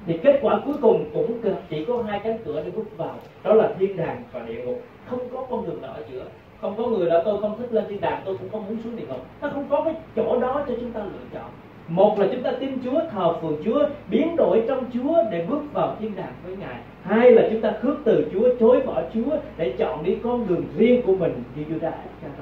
Thì 0.06 0.18
kết 0.24 0.40
quả 0.42 0.60
cuối 0.66 0.76
cùng 0.82 1.10
cũng 1.14 1.42
chỉ 1.70 1.86
có 1.86 2.04
hai 2.04 2.20
cánh 2.20 2.38
cửa 2.46 2.64
để 2.66 2.72
bước 2.72 2.98
vào. 2.98 3.16
Đó 3.44 3.54
là 3.54 3.74
thiên 3.80 3.98
đàng 3.98 4.24
và 4.32 4.40
địa 4.40 4.66
ngục. 4.66 4.82
Không 5.06 5.20
có 5.34 5.46
con 5.50 5.66
đường 5.66 5.82
nào 5.82 5.94
ở 5.94 6.04
giữa. 6.12 6.26
Không 6.62 6.76
có 6.78 6.88
người 6.88 7.06
là 7.06 7.22
tôi 7.26 7.42
không 7.42 7.58
thích 7.58 7.74
lên 7.74 7.84
thiên 7.90 8.02
đàng 8.02 8.22
tôi 8.26 8.38
cũng 8.38 8.50
không 8.50 8.68
muốn 8.68 8.78
xuống 8.84 8.96
địa 8.96 9.06
ngục. 9.08 9.26
Nó 9.42 9.50
không 9.54 9.66
có 9.70 9.82
cái 9.86 9.96
chỗ 10.16 10.40
đó 10.40 10.64
cho 10.68 10.74
chúng 10.80 10.92
ta 10.92 11.00
lựa 11.00 11.28
chọn 11.34 11.50
một 11.92 12.20
là 12.20 12.28
chúng 12.32 12.44
ta 12.44 12.52
tin 12.60 12.70
Chúa, 12.84 13.00
thờ 13.12 13.34
phượng 13.42 13.58
Chúa, 13.66 13.86
biến 14.10 14.36
đổi 14.36 14.64
trong 14.68 14.86
Chúa 14.94 15.16
để 15.32 15.46
bước 15.50 15.74
vào 15.74 15.96
thiên 16.00 16.16
đàng 16.16 16.34
với 16.46 16.58
Ngài. 16.58 16.76
Hai 17.04 17.32
là 17.32 17.48
chúng 17.52 17.62
ta 17.62 17.74
khước 17.82 17.98
từ 18.04 18.28
Chúa, 18.34 18.50
chối 18.60 18.82
bỏ 18.86 19.02
Chúa 19.14 19.38
để 19.58 19.74
chọn 19.78 20.04
đi 20.04 20.18
con 20.24 20.48
đường 20.48 20.64
riêng 20.78 21.02
của 21.02 21.16
mình 21.16 21.44
như 21.56 21.64
Judas 21.64 21.92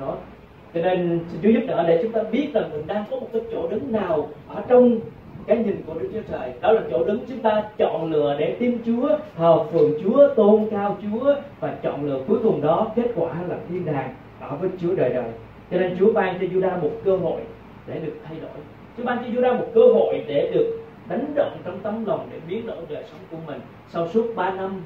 đó. 0.01 0.15
Cho 0.73 0.81
nên, 0.81 1.19
xin 1.31 1.41
Chúa 1.43 1.49
giúp 1.49 1.65
đỡ 1.67 1.85
để 1.87 1.99
chúng 2.03 2.11
ta 2.11 2.23
biết 2.31 2.47
rằng 2.53 2.69
mình 2.71 2.87
đang 2.87 3.03
có 3.11 3.19
một 3.19 3.27
cái 3.33 3.41
chỗ 3.51 3.67
đứng 3.67 3.91
nào 3.91 4.27
ở 4.47 4.63
trong 4.67 4.99
cái 5.47 5.57
nhìn 5.57 5.81
của 5.85 5.93
Đức 5.99 6.09
Chúa 6.13 6.21
Trời. 6.31 6.53
Đó 6.61 6.71
là 6.71 6.81
chỗ 6.91 7.03
đứng 7.03 7.19
chúng 7.29 7.39
ta 7.39 7.63
chọn 7.77 8.11
lựa 8.11 8.35
để 8.39 8.55
tin 8.59 8.77
Chúa, 8.85 9.09
thờ 9.37 9.63
phượng 9.71 9.91
Chúa, 10.03 10.33
tôn 10.35 10.67
cao 10.71 10.97
Chúa 11.01 11.35
và 11.59 11.73
chọn 11.83 12.05
lựa 12.05 12.19
cuối 12.27 12.37
cùng 12.43 12.61
đó 12.61 12.87
kết 12.95 13.11
quả 13.15 13.33
là 13.47 13.55
thiên 13.69 13.85
đàng 13.85 14.15
ở 14.39 14.55
với 14.61 14.69
Chúa 14.81 14.95
đời 14.95 15.09
đời. 15.09 15.31
Cho 15.71 15.79
nên 15.79 15.95
Chúa 15.99 16.13
ban 16.13 16.39
cho 16.39 16.47
Judas 16.47 16.81
một 16.81 16.91
cơ 17.03 17.17
hội 17.17 17.41
để 17.87 17.99
được 18.05 18.13
thay 18.27 18.37
đổi. 18.39 18.63
Chúa 18.99 19.05
ban 19.05 19.17
cho 19.17 19.41
Judah 19.41 19.57
một 19.57 19.65
cơ 19.73 19.81
hội 19.81 20.23
để 20.27 20.51
được 20.53 20.79
đánh 21.09 21.33
động 21.35 21.57
trong 21.65 21.79
tấm 21.83 22.05
lòng 22.05 22.27
để 22.31 22.39
biến 22.47 22.67
đổi 22.67 22.77
đời 22.89 23.03
sống 23.11 23.19
của 23.31 23.37
mình. 23.47 23.61
Sau 23.89 24.07
suốt 24.07 24.35
3 24.35 24.51
năm 24.51 24.81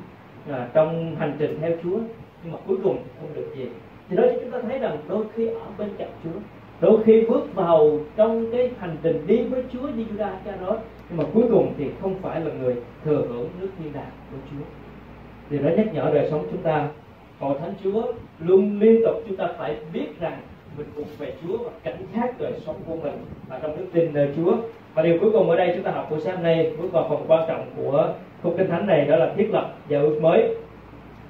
à, 0.51 0.67
trong 0.73 1.15
hành 1.15 1.35
trình 1.39 1.57
theo 1.61 1.71
Chúa 1.83 1.97
nhưng 2.43 2.53
mà 2.53 2.57
cuối 2.67 2.77
cùng 2.83 2.97
không 3.19 3.29
được 3.35 3.47
gì. 3.55 3.67
Thì 4.09 4.15
đó 4.15 4.23
chúng 4.41 4.51
ta 4.51 4.57
thấy 4.61 4.79
rằng 4.79 4.97
đôi 5.07 5.25
khi 5.35 5.47
ở 5.47 5.67
bên 5.77 5.89
cạnh 5.97 6.09
Chúa 6.23 6.39
đôi 6.81 7.03
khi 7.03 7.25
bước 7.29 7.55
vào 7.55 7.99
trong 8.15 8.51
cái 8.51 8.71
hành 8.79 8.97
trình 9.03 9.27
đi 9.27 9.43
với 9.43 9.63
Chúa 9.73 9.81
như 9.81 10.05
Judah 10.11 10.31
Iscariot 10.37 10.79
nhưng 11.09 11.17
mà 11.17 11.23
cuối 11.33 11.43
cùng 11.51 11.73
thì 11.77 11.85
không 12.01 12.15
phải 12.21 12.39
là 12.39 12.51
người 12.53 12.75
thừa 13.05 13.25
hưởng 13.29 13.49
nước 13.59 13.69
thiên 13.79 13.93
đàng 13.93 14.11
của 14.31 14.37
Chúa. 14.51 14.65
Thì 15.49 15.59
đó 15.59 15.69
nhắc 15.77 15.93
nhở 15.93 16.11
đời 16.13 16.27
sống 16.31 16.47
chúng 16.51 16.61
ta. 16.61 16.89
Hội 17.39 17.55
thánh 17.61 17.73
Chúa 17.83 18.13
luôn 18.39 18.79
liên 18.79 19.01
tục 19.05 19.23
chúng 19.27 19.37
ta 19.37 19.47
phải 19.57 19.77
biết 19.93 20.19
rằng 20.19 20.37
mình 20.77 20.87
thuộc 20.95 21.05
về 21.17 21.33
Chúa 21.41 21.57
và 21.57 21.71
cảnh 21.83 21.97
giác 22.15 22.39
đời 22.39 22.53
sống 22.65 22.75
của 22.87 22.95
mình 22.95 23.25
và 23.47 23.59
trong 23.59 23.77
đức 23.77 23.85
tin 23.93 24.13
nơi 24.13 24.29
Chúa. 24.35 24.55
Và 24.93 25.03
điều 25.03 25.17
cuối 25.21 25.31
cùng 25.31 25.49
ở 25.49 25.55
đây 25.55 25.71
chúng 25.75 25.83
ta 25.83 25.91
học 25.91 26.07
buổi 26.09 26.19
sáng 26.19 26.43
nay 26.43 26.71
bước 26.81 26.91
vào 26.91 27.07
phần 27.09 27.25
quan 27.27 27.47
trọng 27.47 27.65
của 27.75 28.13
khung 28.43 28.57
kinh 28.57 28.69
thánh 28.69 28.87
này 28.87 29.05
đó 29.05 29.15
là 29.15 29.33
thiết 29.37 29.49
lập 29.51 29.73
và 29.89 29.99
ước 29.99 30.19
mới. 30.21 30.55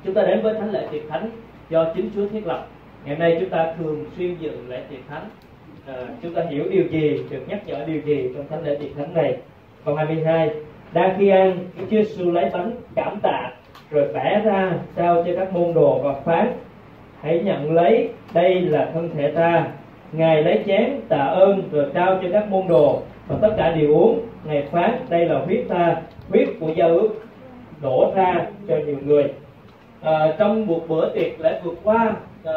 Chúng 0.04 0.14
ta 0.14 0.24
đến 0.24 0.42
với 0.42 0.54
thánh 0.54 0.72
lễ 0.72 0.88
tiệc 0.92 1.02
thánh 1.10 1.30
do 1.70 1.94
chính 1.96 2.10
Chúa 2.16 2.28
thiết 2.28 2.48
lập. 2.48 2.68
Ngày 3.06 3.16
nay 3.16 3.38
chúng 3.40 3.50
ta 3.50 3.74
thường 3.78 4.06
xuyên 4.18 4.36
dự 4.40 4.52
lễ 4.68 4.82
tiệc 4.90 5.00
thánh. 5.10 5.30
À, 5.88 5.94
chúng 6.22 6.34
ta 6.34 6.42
hiểu 6.50 6.64
điều 6.70 6.84
gì 6.88 7.24
được 7.30 7.42
nhắc 7.48 7.68
nhở 7.68 7.84
điều 7.88 8.02
gì 8.02 8.30
trong 8.36 8.48
thánh 8.48 8.64
lễ 8.64 8.76
tiệc 8.76 8.96
thánh 8.98 9.14
này. 9.14 9.38
Câu 9.86 9.96
22 9.96 10.50
đang 10.94 11.16
khi 11.18 11.30
ăn 11.30 11.58
Chúa 11.80 11.86
Giêsu 11.92 12.32
lấy 12.32 12.50
bánh 12.54 12.72
cảm 12.96 13.20
tạ 13.22 13.52
rồi 13.92 14.08
bẻ 14.14 14.42
ra 14.46 14.74
trao 14.96 15.24
cho 15.24 15.32
các 15.38 15.54
môn 15.54 15.74
đồ 15.74 16.00
và 16.04 16.14
phán 16.14 16.54
hãy 17.24 17.40
nhận 17.40 17.74
lấy 17.74 18.10
đây 18.34 18.62
là 18.62 18.90
thân 18.94 19.10
thể 19.16 19.32
ta. 19.32 19.68
Ngài 20.12 20.44
lấy 20.44 20.64
chén 20.66 21.00
tạ 21.10 21.24
ơn 21.24 21.64
rồi 21.72 21.86
trao 21.94 22.20
cho 22.22 22.28
các 22.34 22.50
môn 22.50 22.68
đồ 22.68 23.02
và 23.28 23.36
tất 23.42 23.54
cả 23.58 23.72
đều 23.72 23.94
uống. 23.94 24.20
Ngài 24.46 24.64
phán 24.72 24.92
đây 25.10 25.26
là 25.26 25.40
huyết 25.40 25.66
ta. 25.70 25.96
Huyết 26.30 26.48
của 26.60 26.70
giao 26.76 26.90
ước 26.90 27.10
đổ 27.82 28.12
ra 28.16 28.46
cho 28.68 28.76
nhiều 28.86 28.98
người. 29.06 29.34
À, 30.02 30.34
trong 30.38 30.68
một 30.68 30.82
bữa 30.88 31.10
tiệc 31.10 31.42
lễ 31.42 31.60
vượt 31.64 31.76
qua 31.84 32.14
à, 32.44 32.54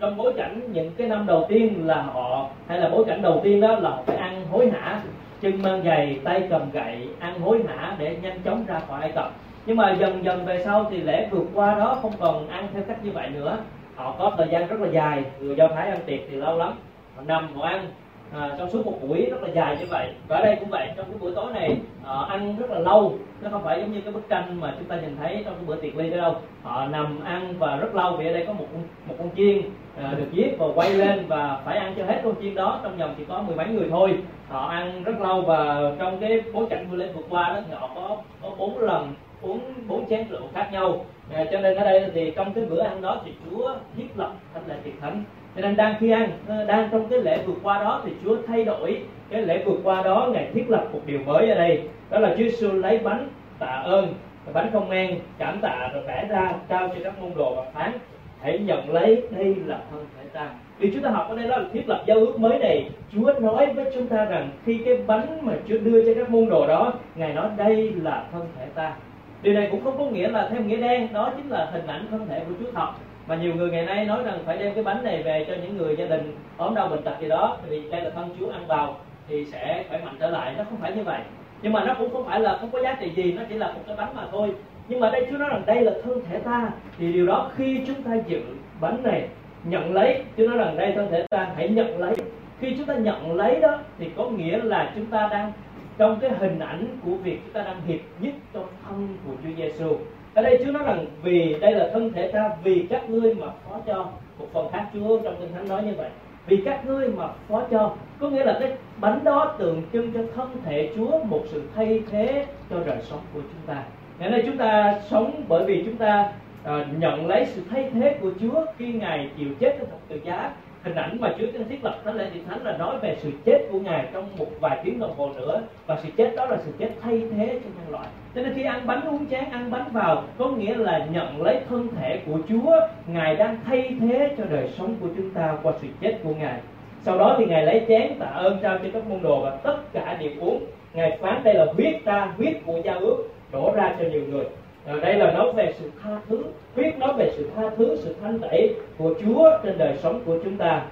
trong 0.00 0.16
bối 0.16 0.32
cảnh 0.36 0.60
những 0.72 0.90
cái 0.96 1.08
năm 1.08 1.26
đầu 1.26 1.46
tiên 1.48 1.86
là 1.86 2.02
họ 2.02 2.48
hay 2.66 2.78
là 2.78 2.88
bối 2.88 3.04
cảnh 3.04 3.22
đầu 3.22 3.40
tiên 3.44 3.60
đó 3.60 3.78
là 3.78 3.90
họ 3.90 4.02
phải 4.06 4.16
ăn 4.16 4.46
hối 4.50 4.70
hả. 4.70 5.00
Chân 5.40 5.62
mang 5.62 5.82
giày 5.84 6.18
tay 6.24 6.42
cầm 6.50 6.70
gậy 6.72 7.08
ăn 7.18 7.40
hối 7.40 7.62
hả 7.68 7.96
để 7.98 8.16
nhanh 8.22 8.40
chóng 8.44 8.64
ra 8.66 8.80
khỏi 8.88 9.00
ai 9.00 9.12
cập 9.12 9.32
nhưng 9.66 9.76
mà 9.76 9.96
dần 10.00 10.24
dần 10.24 10.44
về 10.44 10.62
sau 10.64 10.86
thì 10.90 10.96
lễ 10.96 11.28
vượt 11.30 11.46
qua 11.54 11.74
đó 11.74 11.98
không 12.02 12.12
còn 12.20 12.48
ăn 12.48 12.66
theo 12.72 12.82
cách 12.88 13.04
như 13.04 13.10
vậy 13.10 13.28
nữa 13.34 13.58
họ 13.96 14.14
có 14.18 14.32
thời 14.36 14.48
gian 14.48 14.66
rất 14.66 14.80
là 14.80 14.88
dài 14.88 15.24
người 15.40 15.56
do 15.56 15.68
thái 15.68 15.88
ăn 15.90 15.98
tiệc 16.06 16.20
thì 16.30 16.36
lâu 16.36 16.58
lắm. 16.58 16.72
Họ 17.16 17.22
nằm 17.26 17.54
họ 17.54 17.62
ăn 17.62 17.86
à, 18.34 18.50
trong 18.58 18.70
suốt 18.70 18.86
một 18.86 18.98
buổi 19.02 19.26
rất 19.30 19.42
là 19.42 19.48
dài 19.48 19.76
như 19.80 19.86
vậy. 19.90 20.12
Và 20.28 20.36
ở 20.36 20.42
đây 20.42 20.56
cũng 20.60 20.68
vậy 20.68 20.88
trong 20.96 21.06
cái 21.06 21.18
buổi 21.20 21.32
tối 21.34 21.52
này 21.52 21.76
họ 22.02 22.26
ăn 22.30 22.56
rất 22.58 22.70
là 22.70 22.78
lâu. 22.78 23.14
Nó 23.40 23.50
không 23.50 23.64
phải 23.64 23.80
giống 23.80 23.92
như 23.92 24.00
cái 24.00 24.12
bức 24.12 24.28
tranh 24.28 24.60
mà 24.60 24.74
chúng 24.78 24.88
ta 24.88 24.96
nhìn 24.96 25.16
thấy 25.16 25.42
trong 25.44 25.54
cái 25.54 25.64
bữa 25.66 25.76
tiệc 25.76 25.96
ly 25.96 26.10
đâu. 26.10 26.34
Họ 26.62 26.86
nằm 26.86 27.20
ăn 27.24 27.54
và 27.58 27.76
rất 27.76 27.94
lâu 27.94 28.16
vì 28.16 28.26
ở 28.26 28.32
đây 28.32 28.44
có 28.46 28.52
một 28.52 28.66
một 29.08 29.14
con 29.18 29.28
chiên 29.36 29.62
à, 30.02 30.14
được 30.18 30.28
giết 30.32 30.56
và 30.58 30.66
quay 30.74 30.94
lên 30.94 31.26
và 31.28 31.60
phải 31.64 31.78
ăn 31.78 31.94
cho 31.96 32.04
hết 32.04 32.20
con 32.24 32.34
chiên 32.42 32.54
đó. 32.54 32.80
Trong 32.82 32.96
vòng 32.96 33.14
chỉ 33.18 33.24
có 33.24 33.42
mười 33.42 33.56
mấy 33.56 33.66
người 33.66 33.88
thôi. 33.90 34.18
Họ 34.48 34.68
ăn 34.68 35.04
rất 35.04 35.20
lâu 35.20 35.42
và 35.42 35.92
trong 35.98 36.18
cái 36.20 36.40
bối 36.52 36.66
cảnh 36.70 36.86
vừa 36.90 36.96
lên 36.96 37.12
vượt 37.14 37.26
qua 37.30 37.48
đó 37.48 37.60
thì 37.68 37.74
họ 37.74 37.90
có 37.94 38.16
có 38.42 38.50
bốn 38.58 38.78
lần 38.78 39.14
uống 39.42 39.60
bốn 39.86 40.08
chén 40.08 40.28
rượu 40.28 40.42
khác 40.54 40.68
nhau 40.72 41.04
à, 41.34 41.44
cho 41.52 41.60
nên 41.60 41.76
ở 41.76 41.84
đây 41.84 42.10
thì 42.14 42.32
trong 42.36 42.52
cái 42.52 42.64
bữa 42.64 42.82
ăn 42.82 43.02
đó 43.02 43.20
thì 43.24 43.32
Chúa 43.44 43.74
thiết 43.96 44.06
lập 44.16 44.32
thành 44.54 44.62
là 44.66 44.74
tiệc 44.84 44.94
thánh. 45.00 45.24
Cho 45.56 45.62
nên 45.62 45.76
đang 45.76 45.94
khi 46.00 46.10
ăn 46.10 46.30
ờ, 46.48 46.64
đang 46.64 46.88
trong 46.92 47.08
cái 47.08 47.20
lễ 47.20 47.38
vượt 47.46 47.56
qua 47.62 47.82
đó 47.82 48.02
thì 48.04 48.12
Chúa 48.24 48.36
thay 48.46 48.64
đổi 48.64 49.02
cái 49.30 49.42
lễ 49.42 49.62
vượt 49.64 49.80
qua 49.84 50.02
đó 50.02 50.28
ngài 50.32 50.50
thiết 50.54 50.70
lập 50.70 50.84
một 50.92 51.00
điều 51.06 51.18
mới 51.26 51.50
ở 51.50 51.54
đây. 51.54 51.82
Đó 52.10 52.18
là 52.18 52.28
Chúa 52.28 52.44
Giêsu 52.44 52.72
lấy 52.72 52.98
bánh 52.98 53.28
tạ 53.58 53.82
ơn 53.84 54.14
bánh 54.52 54.70
không 54.72 54.88
men 54.88 55.18
cảm 55.38 55.58
tạ 55.60 55.90
rồi 55.94 56.02
bẻ 56.06 56.26
ra 56.28 56.54
trao 56.68 56.88
cho 56.88 56.94
các 57.04 57.22
môn 57.22 57.30
đồ 57.36 57.54
và 57.54 57.62
phán. 57.74 57.92
Hãy 58.40 58.58
nhận 58.58 58.92
lấy 58.92 59.22
đây 59.30 59.56
là 59.66 59.80
thân 59.90 60.06
thể 60.16 60.28
ta. 60.32 60.50
Vì 60.78 60.90
chúng 60.94 61.02
ta 61.02 61.10
học 61.10 61.26
ở 61.30 61.36
đây 61.36 61.48
đó 61.48 61.56
là 61.56 61.64
thiết 61.72 61.88
lập 61.88 62.02
giao 62.06 62.18
ước 62.18 62.40
mới 62.40 62.58
này. 62.58 62.90
Chúa 63.12 63.32
nói 63.40 63.66
với 63.74 63.84
chúng 63.94 64.06
ta 64.06 64.24
rằng 64.24 64.50
khi 64.64 64.80
cái 64.84 64.96
bánh 65.06 65.38
mà 65.42 65.52
Chúa 65.68 65.78
đưa 65.78 66.04
cho 66.04 66.20
các 66.20 66.30
môn 66.30 66.48
đồ 66.48 66.66
đó 66.66 66.92
ngài 67.14 67.32
nói 67.34 67.48
đây 67.56 67.92
là 68.02 68.24
thân 68.32 68.46
thể 68.58 68.66
ta 68.74 68.96
điều 69.42 69.54
này 69.54 69.68
cũng 69.70 69.84
không 69.84 69.98
có 69.98 70.04
nghĩa 70.04 70.28
là 70.28 70.48
theo 70.48 70.62
nghĩa 70.62 70.76
đen, 70.76 71.08
đó 71.12 71.32
chính 71.36 71.50
là 71.50 71.68
hình 71.72 71.86
ảnh 71.86 72.06
thân 72.10 72.26
thể 72.28 72.40
của 72.48 72.54
Chúa 72.60 72.70
thật. 72.74 72.88
Mà 73.26 73.36
nhiều 73.36 73.54
người 73.54 73.70
ngày 73.70 73.86
nay 73.86 74.04
nói 74.04 74.22
rằng 74.24 74.38
phải 74.46 74.58
đem 74.58 74.74
cái 74.74 74.84
bánh 74.84 75.04
này 75.04 75.22
về 75.22 75.44
cho 75.48 75.54
những 75.62 75.76
người 75.76 75.96
gia 75.96 76.06
đình 76.06 76.36
ốm 76.56 76.74
đau 76.74 76.88
bệnh 76.88 77.02
tật 77.02 77.14
gì 77.20 77.28
đó 77.28 77.56
vì 77.68 77.90
đây 77.90 78.00
là 78.00 78.10
thân 78.10 78.28
Chúa 78.38 78.50
ăn 78.50 78.66
vào 78.66 78.96
thì 79.28 79.44
sẽ 79.44 79.84
khỏe 79.88 80.00
mạnh 80.04 80.16
trở 80.20 80.30
lại. 80.30 80.54
Nó 80.58 80.64
không 80.64 80.78
phải 80.80 80.92
như 80.92 81.02
vậy. 81.02 81.20
Nhưng 81.62 81.72
mà 81.72 81.84
nó 81.84 81.94
cũng 81.94 82.10
không 82.12 82.24
phải 82.26 82.40
là 82.40 82.56
không 82.56 82.70
có 82.70 82.82
giá 82.82 82.96
trị 83.00 83.10
gì, 83.10 83.32
nó 83.32 83.42
chỉ 83.48 83.54
là 83.54 83.66
một 83.66 83.80
cái 83.86 83.96
bánh 83.96 84.16
mà 84.16 84.22
thôi. 84.32 84.54
Nhưng 84.88 85.00
mà 85.00 85.10
đây 85.10 85.26
Chúa 85.30 85.38
nói 85.38 85.48
rằng 85.48 85.62
đây 85.66 85.80
là 85.80 85.92
thân 86.04 86.20
thể 86.30 86.38
ta, 86.38 86.70
thì 86.98 87.12
điều 87.12 87.26
đó 87.26 87.50
khi 87.56 87.80
chúng 87.86 88.02
ta 88.02 88.14
giữ 88.26 88.40
bánh 88.80 89.02
này, 89.02 89.28
nhận 89.64 89.94
lấy, 89.94 90.24
Chúa 90.36 90.46
nói 90.46 90.58
rằng 90.58 90.76
đây 90.76 90.92
thân 90.92 91.08
thể 91.10 91.26
ta, 91.30 91.48
hãy 91.56 91.68
nhận 91.68 91.98
lấy. 91.98 92.14
Khi 92.60 92.74
chúng 92.76 92.86
ta 92.86 92.94
nhận 92.94 93.36
lấy 93.36 93.60
đó, 93.60 93.78
thì 93.98 94.10
có 94.16 94.24
nghĩa 94.30 94.58
là 94.62 94.92
chúng 94.94 95.06
ta 95.06 95.28
đang 95.30 95.52
trong 96.00 96.18
cái 96.20 96.30
hình 96.38 96.58
ảnh 96.58 96.86
của 97.04 97.14
việc 97.14 97.40
chúng 97.44 97.52
ta 97.52 97.62
đang 97.62 97.80
hiệp 97.86 98.00
nhất 98.20 98.34
trong 98.52 98.66
thân 98.84 99.16
của 99.26 99.32
Chúa 99.42 99.54
Giêsu 99.56 99.96
ở 100.34 100.42
đây 100.42 100.62
Chúa 100.64 100.72
nói 100.72 100.82
rằng 100.86 101.06
vì 101.22 101.56
đây 101.60 101.72
là 101.72 101.88
thân 101.92 102.12
thể 102.12 102.30
ta 102.32 102.50
vì 102.64 102.86
các 102.90 103.10
ngươi 103.10 103.34
mà 103.34 103.46
phó 103.46 103.80
cho. 103.86 104.08
Một 104.38 104.46
phần 104.52 104.66
khác 104.72 104.86
Chúa 104.94 105.20
trong 105.20 105.36
kinh 105.40 105.52
thánh 105.52 105.68
nói 105.68 105.82
như 105.82 105.92
vậy 105.96 106.10
vì 106.46 106.56
các 106.64 106.86
ngươi 106.86 107.08
mà 107.08 107.28
phó 107.48 107.62
cho. 107.70 107.94
Có 108.18 108.28
nghĩa 108.28 108.44
là 108.44 108.56
cái 108.60 108.72
bánh 109.00 109.24
đó 109.24 109.54
tượng 109.58 109.82
trưng 109.92 110.12
cho 110.12 110.20
thân 110.34 110.48
thể 110.64 110.90
Chúa 110.96 111.24
một 111.24 111.42
sự 111.50 111.62
thay 111.74 112.02
thế 112.10 112.46
cho 112.70 112.76
đời 112.86 112.98
sống 113.02 113.20
của 113.34 113.40
chúng 113.40 113.66
ta. 113.66 113.82
Ngày 114.18 114.30
nay 114.30 114.42
chúng 114.46 114.56
ta 114.56 115.00
sống 115.10 115.42
bởi 115.48 115.64
vì 115.64 115.82
chúng 115.86 115.96
ta 115.96 116.32
uh, 116.64 116.70
nhận 116.98 117.26
lấy 117.26 117.46
sự 117.46 117.62
thay 117.70 117.90
thế 117.94 118.18
của 118.20 118.30
Chúa 118.40 118.64
khi 118.78 118.92
Ngài 118.92 119.30
chịu 119.38 119.48
chết 119.60 119.76
trên 119.78 119.90
thập 119.90 120.08
tự 120.08 120.20
giá 120.24 120.50
hình 120.82 120.94
ảnh 120.94 121.16
mà 121.20 121.34
Chúa 121.38 121.46
Kinh 121.52 121.68
thiết 121.68 121.84
lập 121.84 121.98
thánh 122.04 122.16
lễ 122.16 122.30
điện 122.34 122.44
thánh 122.48 122.64
là 122.64 122.76
nói 122.76 122.98
về 123.02 123.16
sự 123.22 123.30
chết 123.44 123.58
của 123.72 123.80
Ngài 123.80 124.06
trong 124.12 124.28
một 124.38 124.46
vài 124.60 124.80
tiếng 124.84 124.98
đồng 124.98 125.14
hồ 125.16 125.30
nữa. 125.36 125.62
Và 125.86 125.98
sự 126.02 126.08
chết 126.16 126.32
đó 126.36 126.46
là 126.46 126.56
sự 126.64 126.72
chết 126.78 126.90
thay 127.02 127.22
thế 127.36 127.46
cho 127.46 127.70
nhân 127.78 127.90
loại. 127.90 128.06
Cho 128.34 128.42
nên 128.42 128.54
khi 128.54 128.64
ăn 128.64 128.86
bánh 128.86 129.08
uống 129.08 129.26
chén, 129.30 129.44
ăn 129.50 129.70
bánh 129.70 129.84
vào, 129.92 130.24
có 130.38 130.48
nghĩa 130.48 130.74
là 130.74 131.06
nhận 131.12 131.42
lấy 131.42 131.60
thân 131.68 131.88
thể 131.96 132.20
của 132.26 132.38
Chúa, 132.48 132.80
Ngài 133.06 133.36
đang 133.36 133.58
thay 133.66 133.96
thế 134.00 134.34
cho 134.38 134.44
đời 134.50 134.68
sống 134.78 134.94
của 135.00 135.08
chúng 135.16 135.30
ta 135.30 135.56
qua 135.62 135.72
sự 135.82 135.88
chết 136.00 136.18
của 136.24 136.34
Ngài. 136.38 136.60
Sau 137.02 137.18
đó 137.18 137.36
thì 137.38 137.46
Ngài 137.46 137.62
lấy 137.62 137.84
chén 137.88 138.18
tạ 138.18 138.26
ơn 138.26 138.58
trao 138.62 138.78
cho 138.78 138.88
các 138.92 139.06
môn 139.08 139.22
đồ 139.22 139.40
và 139.40 139.50
tất 139.50 139.76
cả 139.92 140.16
đều 140.20 140.30
uống. 140.40 140.64
Ngài 140.94 141.18
phán 141.20 141.44
đây 141.44 141.54
là 141.54 141.66
huyết 141.76 141.94
ta 142.04 142.32
huyết 142.36 142.56
của 142.66 142.80
gia 142.84 142.94
ước, 142.94 143.16
đổ 143.52 143.72
ra 143.76 143.96
cho 143.98 144.04
nhiều 144.04 144.22
người. 144.28 144.44
Ở 144.86 145.00
đây 145.00 145.14
là 145.14 145.32
nói 145.32 145.52
về 145.52 145.74
sự 145.78 145.90
tha 146.02 146.10
thứ 146.28 146.42
quyết 146.76 146.98
nói 146.98 147.12
về 147.16 147.32
sự 147.36 147.50
tha 147.56 147.62
thứ 147.76 147.96
sự 147.96 148.14
thanh 148.20 148.38
tẩy 148.38 148.74
của 148.98 149.14
Chúa 149.24 149.50
trên 149.62 149.78
đời 149.78 149.96
sống 150.02 150.20
của 150.24 150.38
chúng 150.44 150.56
ta. 150.56 150.82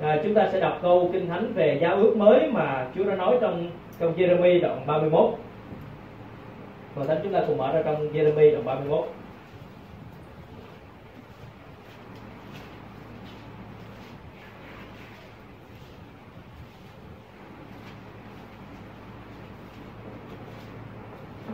À, 0.00 0.20
chúng 0.24 0.34
ta 0.34 0.48
sẽ 0.52 0.60
đọc 0.60 0.78
câu 0.82 1.10
kinh 1.12 1.28
thánh 1.28 1.52
về 1.54 1.78
giao 1.80 1.96
ước 1.96 2.16
mới 2.16 2.50
mà 2.52 2.86
Chúa 2.94 3.04
đã 3.04 3.16
nói 3.16 3.36
trong 3.40 3.70
trong 4.00 4.14
Jeremy 4.16 4.60
đoạn 4.60 4.86
31 4.86 5.30
Còn 6.96 7.06
thánh 7.06 7.18
chúng 7.22 7.32
ta 7.32 7.44
cùng 7.46 7.56
mở 7.56 7.72
ra 7.72 7.82
trong 7.82 8.12
Jeremy 8.12 8.52
đoạn 8.52 8.64
31 8.64 9.08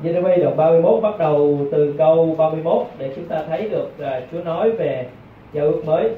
Jeremy 0.02 0.40
đoạn 0.40 0.56
31 0.56 1.02
bắt 1.02 1.18
đầu 1.18 1.58
từ 1.72 1.94
câu 1.98 2.34
31 2.38 2.86
để 2.98 3.12
chúng 3.16 3.24
ta 3.24 3.42
thấy 3.48 3.68
được 3.68 3.90
uh, 4.00 4.30
Chúa 4.32 4.44
nói 4.44 4.70
về 4.70 5.06
giao 5.52 5.66
ước 5.66 5.84
mới 5.84 6.10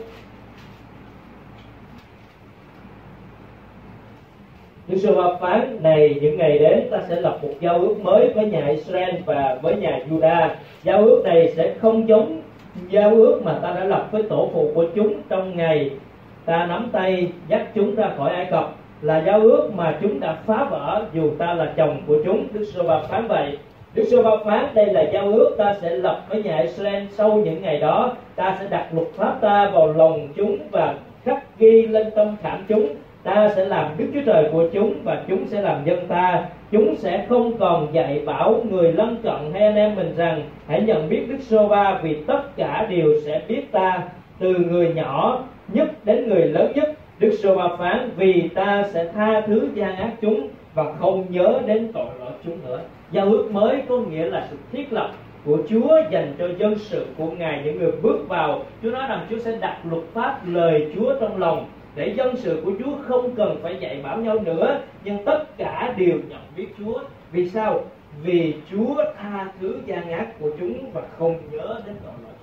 Đức 4.88 4.96
giê 4.96 5.12
va 5.12 5.36
phán 5.40 5.82
này 5.82 6.18
những 6.22 6.38
ngày 6.38 6.58
đến 6.58 6.88
ta 6.90 6.98
sẽ 7.08 7.20
lập 7.20 7.38
một 7.42 7.48
giao 7.60 7.78
ước 7.78 7.94
mới 8.02 8.32
với 8.34 8.46
nhà 8.46 8.66
Israel 8.68 9.14
và 9.26 9.58
với 9.62 9.76
nhà 9.76 10.00
Juda. 10.10 10.48
Giao 10.82 10.98
ước 10.98 11.22
này 11.24 11.52
sẽ 11.56 11.74
không 11.80 12.08
giống 12.08 12.40
giao 12.88 13.10
ước 13.10 13.40
mà 13.44 13.58
ta 13.62 13.72
đã 13.74 13.84
lập 13.84 14.08
với 14.10 14.22
tổ 14.22 14.50
phụ 14.52 14.70
của 14.74 14.86
chúng 14.94 15.14
trong 15.28 15.56
ngày 15.56 15.90
ta 16.44 16.66
nắm 16.66 16.88
tay 16.92 17.32
dắt 17.48 17.66
chúng 17.74 17.94
ra 17.94 18.10
khỏi 18.16 18.30
Ai 18.30 18.46
Cập 18.50 18.74
là 19.02 19.22
giao 19.26 19.40
ước 19.40 19.70
mà 19.74 19.98
chúng 20.02 20.20
đã 20.20 20.36
phá 20.46 20.64
vỡ 20.70 21.06
dù 21.12 21.30
ta 21.38 21.54
là 21.54 21.72
chồng 21.76 22.02
của 22.06 22.16
chúng. 22.24 22.46
Đức 22.52 22.64
Sô 22.64 22.82
va 22.82 23.02
phán 23.08 23.26
vậy. 23.26 23.58
Đức 23.94 24.04
giê 24.04 24.22
va 24.22 24.36
phán 24.44 24.66
đây 24.74 24.86
là 24.86 25.02
giao 25.12 25.32
ước, 25.32 25.54
ta 25.58 25.74
sẽ 25.82 25.90
lập 25.90 26.20
với 26.28 26.42
nhà 26.42 26.58
Israel 26.58 27.04
sau 27.10 27.32
những 27.32 27.62
ngày 27.62 27.78
đó 27.78 28.12
ta 28.36 28.56
sẽ 28.60 28.66
đặt 28.70 28.86
luật 28.92 29.08
pháp 29.16 29.38
ta 29.40 29.70
vào 29.70 29.92
lòng 29.92 30.28
chúng 30.36 30.58
và 30.70 30.94
khắc 31.24 31.58
ghi 31.58 31.86
lên 31.86 32.10
tâm 32.16 32.36
khảm 32.42 32.64
chúng 32.68 32.86
ta 33.24 33.48
sẽ 33.56 33.64
làm 33.64 33.90
Đức 33.96 34.06
Chúa 34.14 34.20
Trời 34.26 34.48
của 34.52 34.68
chúng 34.72 34.94
và 35.04 35.22
chúng 35.28 35.46
sẽ 35.46 35.62
làm 35.62 35.84
dân 35.84 36.06
ta. 36.08 36.44
Chúng 36.70 36.96
sẽ 36.96 37.26
không 37.28 37.58
còn 37.58 37.88
dạy 37.92 38.22
bảo 38.26 38.62
người 38.70 38.92
lân 38.92 39.16
cận 39.22 39.52
hay 39.52 39.62
anh 39.62 39.76
em 39.76 39.96
mình 39.96 40.14
rằng, 40.16 40.42
hãy 40.66 40.82
nhận 40.82 41.08
biết 41.08 41.26
Đức 41.28 41.38
Sô 41.40 41.66
Va 41.66 42.00
vì 42.02 42.16
tất 42.26 42.56
cả 42.56 42.86
đều 42.90 43.20
sẽ 43.24 43.42
biết 43.48 43.72
ta 43.72 44.02
từ 44.38 44.54
người 44.54 44.92
nhỏ 44.94 45.42
nhất 45.68 45.88
đến 46.04 46.28
người 46.28 46.44
lớn 46.44 46.72
nhất. 46.74 46.92
Đức 47.18 47.30
Sô 47.42 47.54
Va 47.54 47.68
phán, 47.78 48.10
vì 48.16 48.48
ta 48.54 48.84
sẽ 48.92 49.04
tha 49.14 49.40
thứ 49.46 49.68
gian 49.74 49.96
ác 49.96 50.10
chúng 50.20 50.48
và 50.74 50.92
không 50.92 51.24
nhớ 51.28 51.60
đến 51.66 51.92
tội 51.92 52.06
lỗi 52.20 52.32
chúng 52.44 52.56
nữa. 52.66 52.80
Giao 53.14 53.26
ước 53.26 53.48
mới 53.52 53.82
có 53.88 53.96
nghĩa 53.96 54.24
là 54.24 54.46
sự 54.50 54.56
thiết 54.72 54.92
lập 54.92 55.10
của 55.44 55.58
Chúa 55.68 56.00
dành 56.10 56.34
cho 56.38 56.48
dân 56.58 56.78
sự 56.78 57.06
của 57.18 57.30
Ngài, 57.30 57.62
những 57.64 57.78
người 57.78 57.92
bước 58.02 58.18
vào. 58.28 58.64
Chúa 58.82 58.90
nói 58.90 59.06
rằng 59.08 59.26
Chúa 59.30 59.38
sẽ 59.38 59.58
đặt 59.60 59.78
luật 59.90 60.02
pháp 60.12 60.40
lời 60.46 60.92
Chúa 60.94 61.14
trong 61.20 61.38
lòng 61.38 61.66
để 61.94 62.14
dân 62.16 62.36
sự 62.36 62.62
của 62.64 62.72
Chúa 62.78 62.96
không 63.02 63.34
cần 63.34 63.56
phải 63.62 63.76
dạy 63.80 64.00
bảo 64.02 64.18
nhau 64.18 64.38
nữa. 64.38 64.80
Nhưng 65.04 65.24
tất 65.24 65.56
cả 65.56 65.94
đều 65.96 66.18
nhận 66.28 66.40
biết 66.56 66.66
Chúa. 66.78 66.98
Vì 67.32 67.48
sao? 67.48 67.80
Vì 68.22 68.54
Chúa 68.70 69.04
tha 69.16 69.52
thứ 69.60 69.78
gian 69.86 70.10
ác 70.10 70.40
của 70.40 70.50
chúng 70.60 70.90
và 70.92 71.02
không 71.18 71.36
nhớ 71.50 71.80
đến 71.86 71.96
tội 72.04 72.12
lỗi 72.22 72.33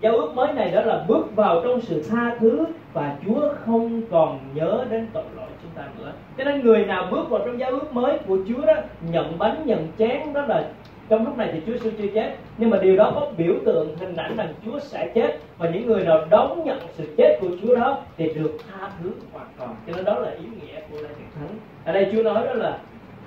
giao 0.00 0.16
ước 0.16 0.34
mới 0.34 0.52
này 0.52 0.70
đó 0.70 0.80
là 0.80 1.04
bước 1.08 1.36
vào 1.36 1.60
trong 1.64 1.80
sự 1.80 2.02
tha 2.10 2.36
thứ 2.40 2.64
và 2.92 3.16
Chúa 3.26 3.40
không 3.64 4.02
còn 4.10 4.38
nhớ 4.54 4.84
đến 4.90 5.06
tội 5.12 5.24
lỗi 5.36 5.46
chúng 5.62 5.70
ta 5.74 5.82
nữa. 5.98 6.12
Cho 6.38 6.44
nên 6.44 6.60
người 6.60 6.86
nào 6.86 7.08
bước 7.10 7.30
vào 7.30 7.40
trong 7.46 7.58
giao 7.58 7.70
ước 7.70 7.92
mới 7.92 8.18
của 8.26 8.38
Chúa 8.48 8.66
đó, 8.66 8.74
nhận 9.10 9.38
bánh, 9.38 9.62
nhận 9.64 9.86
chén, 9.98 10.32
đó 10.32 10.46
là 10.46 10.68
trong 11.08 11.24
lúc 11.24 11.38
này 11.38 11.50
thì 11.52 11.60
Chúa 11.66 11.78
sẽ 11.78 11.90
chưa 11.98 12.08
chết. 12.14 12.36
Nhưng 12.58 12.70
mà 12.70 12.78
điều 12.78 12.96
đó 12.96 13.12
có 13.14 13.30
biểu 13.36 13.54
tượng, 13.64 13.96
hình 14.00 14.16
ảnh 14.16 14.36
rằng 14.36 14.54
Chúa 14.64 14.78
sẽ 14.78 15.10
chết. 15.14 15.38
Và 15.58 15.68
những 15.68 15.86
người 15.86 16.04
nào 16.04 16.24
đón 16.30 16.64
nhận 16.64 16.78
sự 16.92 17.14
chết 17.16 17.38
của 17.40 17.48
Chúa 17.62 17.76
đó 17.76 17.98
thì 18.16 18.34
được 18.34 18.58
tha 18.68 18.90
thứ 19.02 19.10
hoàn 19.32 19.46
toàn. 19.58 19.74
Cho 19.86 19.92
nên 19.96 20.04
đó 20.04 20.18
là 20.18 20.30
ý 20.30 20.44
nghĩa 20.44 20.80
của 20.90 20.96
lễ 20.96 21.08
tiệc 21.08 21.34
thánh. 21.34 21.58
Ở 21.84 21.92
đây 21.92 22.08
Chúa 22.12 22.22
nói 22.22 22.46
đó 22.46 22.52
là 22.52 22.78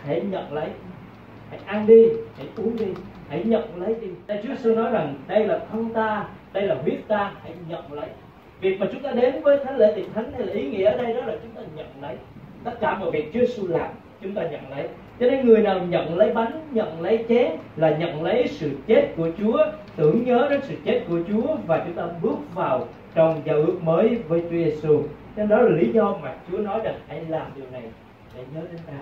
hãy 0.03 0.21
nhận 0.31 0.53
lấy, 0.53 0.67
hãy 1.49 1.60
ăn 1.65 1.88
đi, 1.88 2.05
hãy 2.38 2.47
uống 2.57 2.77
đi, 2.77 2.86
hãy 3.29 3.43
nhận 3.43 3.63
lấy 3.75 3.95
đi. 4.01 4.07
Đây 4.27 4.39
Chúa 4.43 4.55
sư 4.55 4.75
nói 4.75 4.91
rằng 4.91 5.15
đây 5.27 5.45
là 5.45 5.60
thân 5.71 5.89
ta 5.93 6.25
đây 6.53 6.63
là 6.63 6.75
huyết 6.75 6.99
ta, 7.07 7.31
hãy 7.43 7.51
nhận 7.69 7.93
lấy. 7.93 8.09
Việc 8.61 8.79
mà 8.79 8.87
chúng 8.91 9.01
ta 9.01 9.11
đến 9.11 9.41
với 9.43 9.57
thánh 9.65 9.77
lễ 9.77 9.93
tiệc 9.95 10.05
thánh 10.13 10.31
hay 10.33 10.45
là 10.45 10.53
ý 10.53 10.69
nghĩa 10.69 10.85
ở 10.85 10.97
đây 11.03 11.13
đó 11.13 11.21
là 11.25 11.33
chúng 11.43 11.51
ta 11.51 11.61
nhận 11.75 11.87
lấy. 12.01 12.15
Tất 12.63 12.79
cả 12.79 12.97
mọi 12.97 13.11
việc 13.11 13.33
Chúa 13.33 13.39
Giêsu 13.39 13.67
làm, 13.67 13.89
chúng 14.21 14.33
ta 14.33 14.41
nhận 14.43 14.61
lấy. 14.69 14.87
Cho 15.19 15.29
nên 15.29 15.45
người 15.45 15.61
nào 15.61 15.79
nhận 15.79 16.17
lấy 16.17 16.33
bánh, 16.33 16.61
nhận 16.71 17.01
lấy 17.01 17.25
chén 17.29 17.51
là 17.75 17.97
nhận 17.97 18.23
lấy 18.23 18.47
sự 18.47 18.71
chết 18.87 19.07
của 19.17 19.29
Chúa, 19.39 19.65
tưởng 19.95 20.23
nhớ 20.25 20.47
đến 20.49 20.61
sự 20.63 20.75
chết 20.85 21.01
của 21.09 21.19
Chúa 21.27 21.55
và 21.67 21.83
chúng 21.85 21.93
ta 21.93 22.03
bước 22.21 22.37
vào 22.53 22.87
trong 23.15 23.41
giao 23.45 23.55
ước 23.55 23.83
mới 23.83 24.15
với 24.27 24.41
Chúa 24.41 24.49
Giêsu. 24.49 25.03
Nên 25.35 25.47
đó 25.47 25.57
là 25.61 25.69
lý 25.69 25.91
do 25.93 26.17
mà 26.23 26.33
Chúa 26.51 26.57
nói 26.57 26.79
rằng 26.83 26.95
hãy 27.07 27.25
làm 27.27 27.51
điều 27.55 27.65
này 27.71 27.83
để 28.35 28.43
nhớ 28.55 28.61
đến 28.71 28.81
ta. 28.87 28.93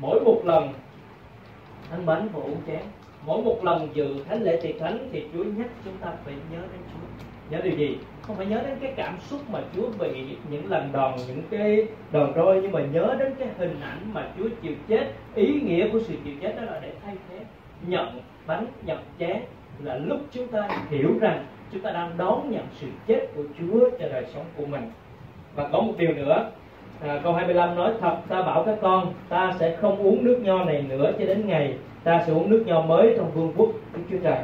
Mỗi 0.00 0.20
một 0.20 0.40
lần 0.44 0.68
ăn 1.90 2.06
bánh 2.06 2.28
và 2.32 2.40
uống 2.40 2.56
chén 2.66 2.80
mỗi 3.28 3.42
một 3.42 3.64
lần 3.64 3.88
dự 3.94 4.14
thánh 4.28 4.42
lễ 4.42 4.58
tiệc 4.62 4.78
thánh 4.78 5.08
thì 5.12 5.24
Chúa 5.32 5.44
nhắc 5.44 5.66
chúng 5.84 5.94
ta 6.00 6.12
phải 6.24 6.34
nhớ 6.52 6.58
đến 6.58 6.80
Chúa. 6.92 7.06
Nhớ 7.50 7.58
điều 7.62 7.76
gì? 7.76 7.98
Không 8.22 8.36
phải 8.36 8.46
nhớ 8.46 8.62
đến 8.66 8.76
cái 8.80 8.92
cảm 8.96 9.16
xúc 9.20 9.40
mà 9.50 9.60
Chúa 9.76 9.88
bị 9.98 10.36
những 10.50 10.70
lần 10.70 10.92
đòn 10.92 11.14
những 11.28 11.42
cái 11.50 11.86
đòn 12.12 12.32
roi 12.34 12.60
nhưng 12.62 12.72
mà 12.72 12.80
nhớ 12.92 13.16
đến 13.18 13.34
cái 13.38 13.48
hình 13.58 13.80
ảnh 13.80 13.98
mà 14.12 14.28
Chúa 14.38 14.48
chịu 14.62 14.72
chết. 14.88 15.12
Ý 15.34 15.60
nghĩa 15.60 15.88
của 15.92 16.00
sự 16.00 16.14
chịu 16.24 16.34
chết 16.40 16.56
đó 16.56 16.62
là 16.62 16.80
để 16.82 16.92
thay 17.04 17.16
thế. 17.30 17.38
Nhận 17.86 18.20
bánh 18.46 18.66
nhận 18.86 18.98
chén 19.18 19.36
là 19.82 19.94
lúc 19.94 20.20
chúng 20.30 20.48
ta 20.48 20.68
hiểu 20.90 21.18
rằng 21.20 21.46
chúng 21.72 21.80
ta 21.80 21.90
đang 21.90 22.10
đón 22.16 22.50
nhận 22.50 22.64
sự 22.72 22.86
chết 23.06 23.28
của 23.36 23.42
Chúa 23.58 23.90
cho 23.90 24.08
đời 24.08 24.24
sống 24.34 24.44
của 24.56 24.66
mình. 24.66 24.90
Và 25.54 25.68
có 25.72 25.80
một 25.80 25.92
điều 25.98 26.12
nữa 26.12 26.50
à, 27.00 27.20
câu 27.24 27.32
25 27.32 27.74
nói 27.74 27.92
thật 28.00 28.16
ta 28.28 28.42
bảo 28.42 28.62
các 28.64 28.78
con 28.82 29.12
ta 29.28 29.54
sẽ 29.58 29.76
không 29.76 29.98
uống 29.98 30.24
nước 30.24 30.40
nho 30.42 30.64
này 30.64 30.84
nữa 30.88 31.12
cho 31.18 31.26
đến 31.26 31.46
ngày 31.46 31.74
ta 32.08 32.22
sẽ 32.26 32.32
uống 32.32 32.50
nước 32.50 32.64
nho 32.66 32.80
mới 32.80 33.14
trong 33.16 33.30
vương 33.34 33.52
quốc 33.56 33.68
của 33.92 34.00
Chúa 34.10 34.16
Trời. 34.22 34.38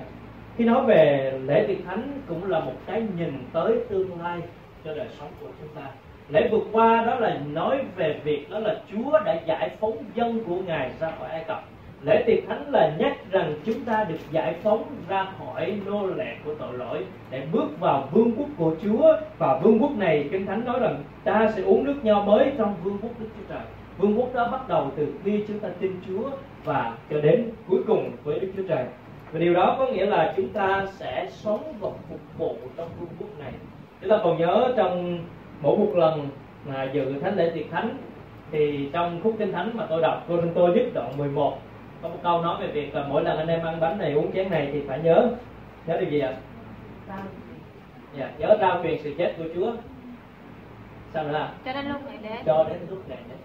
Khi 0.57 0.65
nói 0.65 0.85
về 0.85 1.33
lễ 1.45 1.65
tiệc 1.69 1.87
thánh 1.87 2.21
cũng 2.29 2.51
là 2.51 2.61
một 2.61 2.73
cái 2.87 3.03
nhìn 3.19 3.33
tới 3.53 3.79
tương 3.89 4.23
lai 4.23 4.39
cho 4.85 4.95
đời 4.95 5.07
sống 5.21 5.29
của 5.41 5.47
chúng 5.61 5.69
ta. 5.75 5.83
Lễ 6.29 6.49
vượt 6.51 6.65
qua 6.73 7.05
đó 7.07 7.15
là 7.15 7.39
nói 7.53 7.81
về 7.97 8.21
việc 8.25 8.51
đó 8.51 8.59
là 8.59 8.77
Chúa 8.93 9.21
đã 9.25 9.41
giải 9.47 9.71
phóng 9.81 9.97
dân 10.15 10.45
của 10.47 10.57
Ngài 10.67 10.91
ra 11.01 11.13
khỏi 11.19 11.29
Ai 11.29 11.45
Cập. 11.45 11.65
Lễ 12.03 12.23
tiệc 12.27 12.49
thánh 12.49 12.65
là 12.73 12.93
nhắc 12.99 13.17
rằng 13.31 13.55
chúng 13.67 13.81
ta 13.85 14.05
được 14.09 14.19
giải 14.31 14.55
phóng 14.63 14.85
ra 15.09 15.27
khỏi 15.39 15.79
nô 15.87 16.07
lệ 16.07 16.37
của 16.45 16.55
tội 16.55 16.73
lỗi 16.73 17.05
để 17.31 17.43
bước 17.53 17.81
vào 17.81 18.09
vương 18.13 18.33
quốc 18.37 18.49
của 18.57 18.75
Chúa. 18.83 19.17
Và 19.39 19.59
vương 19.59 19.83
quốc 19.83 19.99
này 19.99 20.29
kinh 20.33 20.47
thánh 20.47 20.65
nói 20.65 20.81
rằng 20.81 21.03
ta 21.25 21.51
sẽ 21.57 21.63
uống 21.63 21.85
nước 21.85 21.97
nho 22.03 22.25
mới 22.25 22.53
trong 22.59 22.75
vương 22.83 22.99
quốc 23.03 23.13
Đức 23.21 23.29
Chúa 23.37 23.55
Trời 23.55 23.65
vương 23.99 24.19
quốc 24.19 24.35
đó 24.35 24.49
bắt 24.53 24.69
đầu 24.69 24.91
từ 24.97 25.07
khi 25.25 25.45
chúng 25.49 25.59
ta 25.59 25.69
tin 25.81 25.93
Chúa 26.07 26.31
và 26.65 26.97
cho 27.11 27.21
đến 27.21 27.51
cuối 27.69 27.81
cùng 27.87 28.11
với 28.25 28.41
Đức 28.41 28.49
Chúa 28.57 28.63
Trời. 28.69 28.85
Và 29.33 29.39
điều 29.39 29.55
đó 29.55 29.77
có 29.79 29.87
nghĩa 29.87 30.07
là 30.07 30.35
chúng 30.37 30.49
ta 30.49 30.87
sẽ 30.91 31.27
sống 31.31 31.73
và 31.81 31.91
phục 32.09 32.21
vụ 32.39 32.57
trong 32.77 32.89
vương 33.01 33.09
quốc 33.19 33.29
này. 33.39 33.53
Chúng 34.01 34.11
ta 34.11 34.19
còn 34.25 34.39
nhớ 34.39 34.73
trong 34.77 35.19
mỗi 35.63 35.79
một 35.79 35.93
lần 35.95 36.29
mà 36.67 36.85
dự 36.93 37.15
thánh 37.23 37.37
lễ 37.37 37.51
tiệc 37.55 37.71
thánh 37.71 37.97
thì 38.51 38.89
trong 38.93 39.21
khúc 39.23 39.35
kinh 39.39 39.53
thánh 39.53 39.71
mà 39.75 39.87
tôi 39.91 40.03
đọc 40.03 40.25
cô 40.29 40.37
tôi 40.55 40.75
nhất 40.75 40.87
đoạn 40.95 41.17
11 41.19 41.59
có 42.03 42.09
một 42.09 42.19
câu 42.23 42.43
nói 42.43 42.57
về 42.61 42.67
việc 42.67 42.95
là 42.95 43.07
mỗi 43.09 43.25
lần 43.25 43.39
anh 43.39 43.49
em 43.49 43.63
ăn 43.63 43.81
bánh 43.81 43.99
này 43.99 44.13
uống 44.13 44.33
chén 44.33 44.51
này 44.51 44.69
thì 44.73 44.83
phải 44.89 45.01
nhớ 45.01 45.31
nhớ 45.87 45.97
điều 46.01 46.11
gì 46.11 46.21
ạ? 46.21 46.37
Dạ, 48.19 48.31
nhớ 48.39 48.57
trao 48.61 48.81
truyền 48.83 48.99
sự 49.03 49.15
chết 49.19 49.35
của 49.39 49.45
Chúa. 49.55 49.73
Sao 51.15 51.25
nữa 51.25 51.49
cho 51.65 51.73
đến 51.73 51.87
lúc 51.87 52.05
này 52.07 52.19
đến. 52.23 52.33
Cho 52.47 52.65
đến 52.69 52.79
lúc 52.91 53.09
này 53.09 53.19
đến 53.29 53.39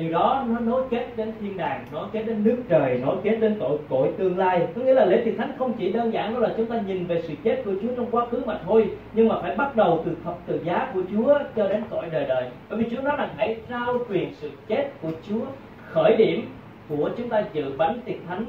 điều 0.00 0.12
đó 0.12 0.44
nó 0.48 0.60
nối 0.60 0.82
kết 0.90 1.06
đến 1.16 1.32
thiên 1.40 1.56
đàng, 1.56 1.84
nối 1.92 2.06
kết 2.12 2.22
đến 2.22 2.44
nước 2.44 2.56
trời, 2.68 3.00
nối 3.06 3.16
kết 3.22 3.36
đến 3.40 3.56
tội 3.60 3.78
cội 3.88 4.08
tương 4.18 4.38
lai. 4.38 4.66
Có 4.74 4.82
nghĩa 4.82 4.94
là 4.94 5.04
lễ 5.04 5.22
tiệc 5.24 5.36
thánh 5.38 5.52
không 5.58 5.72
chỉ 5.78 5.92
đơn 5.92 6.12
giản 6.12 6.34
đó 6.34 6.40
là 6.40 6.54
chúng 6.56 6.66
ta 6.66 6.80
nhìn 6.86 7.06
về 7.06 7.22
sự 7.28 7.34
chết 7.44 7.62
của 7.64 7.72
Chúa 7.82 7.88
trong 7.96 8.06
quá 8.10 8.26
khứ 8.30 8.42
mà 8.46 8.58
thôi, 8.66 8.90
nhưng 9.12 9.28
mà 9.28 9.34
phải 9.42 9.56
bắt 9.56 9.76
đầu 9.76 10.02
từ 10.06 10.16
thập 10.24 10.34
tự 10.46 10.60
giá 10.64 10.90
của 10.94 11.02
Chúa 11.12 11.38
cho 11.56 11.68
đến 11.68 11.82
cõi 11.90 12.06
đời 12.12 12.24
đời. 12.28 12.44
Bởi 12.70 12.78
vì 12.78 12.96
Chúa 12.96 13.02
nói 13.02 13.16
rằng 13.16 13.28
hãy 13.36 13.56
trao 13.68 13.98
truyền 14.08 14.28
sự 14.34 14.50
chết 14.68 14.90
của 15.02 15.10
Chúa 15.28 15.44
khởi 15.90 16.16
điểm 16.16 16.48
của 16.88 17.10
chúng 17.16 17.28
ta 17.28 17.44
dự 17.52 17.72
bánh 17.78 18.00
tiệc 18.04 18.16
thánh, 18.28 18.44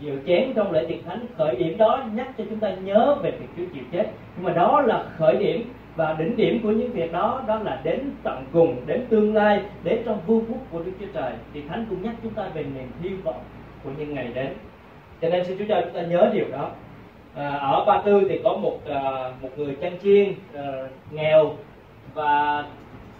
dự 0.00 0.12
chén 0.26 0.52
trong 0.54 0.72
lễ 0.72 0.84
tiệc 0.88 1.04
thánh 1.06 1.26
khởi 1.38 1.56
điểm 1.56 1.78
đó 1.78 2.04
nhắc 2.14 2.28
cho 2.38 2.44
chúng 2.50 2.58
ta 2.58 2.70
nhớ 2.84 3.16
về 3.22 3.30
việc 3.30 3.46
Chúa 3.56 3.74
chịu 3.74 3.84
chết. 3.92 4.06
Nhưng 4.36 4.44
mà 4.44 4.52
đó 4.52 4.80
là 4.86 5.04
khởi 5.18 5.36
điểm 5.36 5.72
và 6.00 6.16
đỉnh 6.18 6.36
điểm 6.36 6.60
của 6.62 6.70
những 6.70 6.92
việc 6.92 7.12
đó 7.12 7.42
đó 7.46 7.58
là 7.64 7.80
đến 7.84 8.10
tận 8.22 8.44
cùng 8.52 8.76
đến 8.86 9.04
tương 9.08 9.34
lai 9.34 9.62
đến 9.84 10.02
trong 10.04 10.18
vương 10.26 10.44
quốc 10.48 10.58
của 10.70 10.78
Đức 10.78 10.92
Chúa 11.00 11.06
Trời. 11.14 11.32
Thì 11.54 11.62
Thánh 11.68 11.86
cũng 11.90 12.02
nhắc 12.02 12.14
chúng 12.22 12.32
ta 12.32 12.48
về 12.54 12.62
niềm 12.62 12.88
hy 13.02 13.08
vọng 13.08 13.40
của 13.84 13.90
những 13.98 14.14
ngày 14.14 14.28
đến. 14.34 14.48
Cho 15.20 15.28
nên 15.28 15.44
xin 15.44 15.58
Chúa 15.58 15.64
cho 15.68 15.80
chúng 15.80 15.92
ta 15.92 16.02
nhớ 16.02 16.30
điều 16.34 16.44
đó. 16.52 16.70
À, 17.34 17.48
ở 17.48 17.84
Ba 17.84 18.02
Tư 18.04 18.26
thì 18.28 18.40
có 18.44 18.56
một 18.56 18.78
à, 18.88 19.32
một 19.42 19.48
người 19.56 19.76
chăn 19.80 19.92
chiên 20.02 20.32
à, 20.54 20.62
nghèo 21.10 21.52
và 22.14 22.64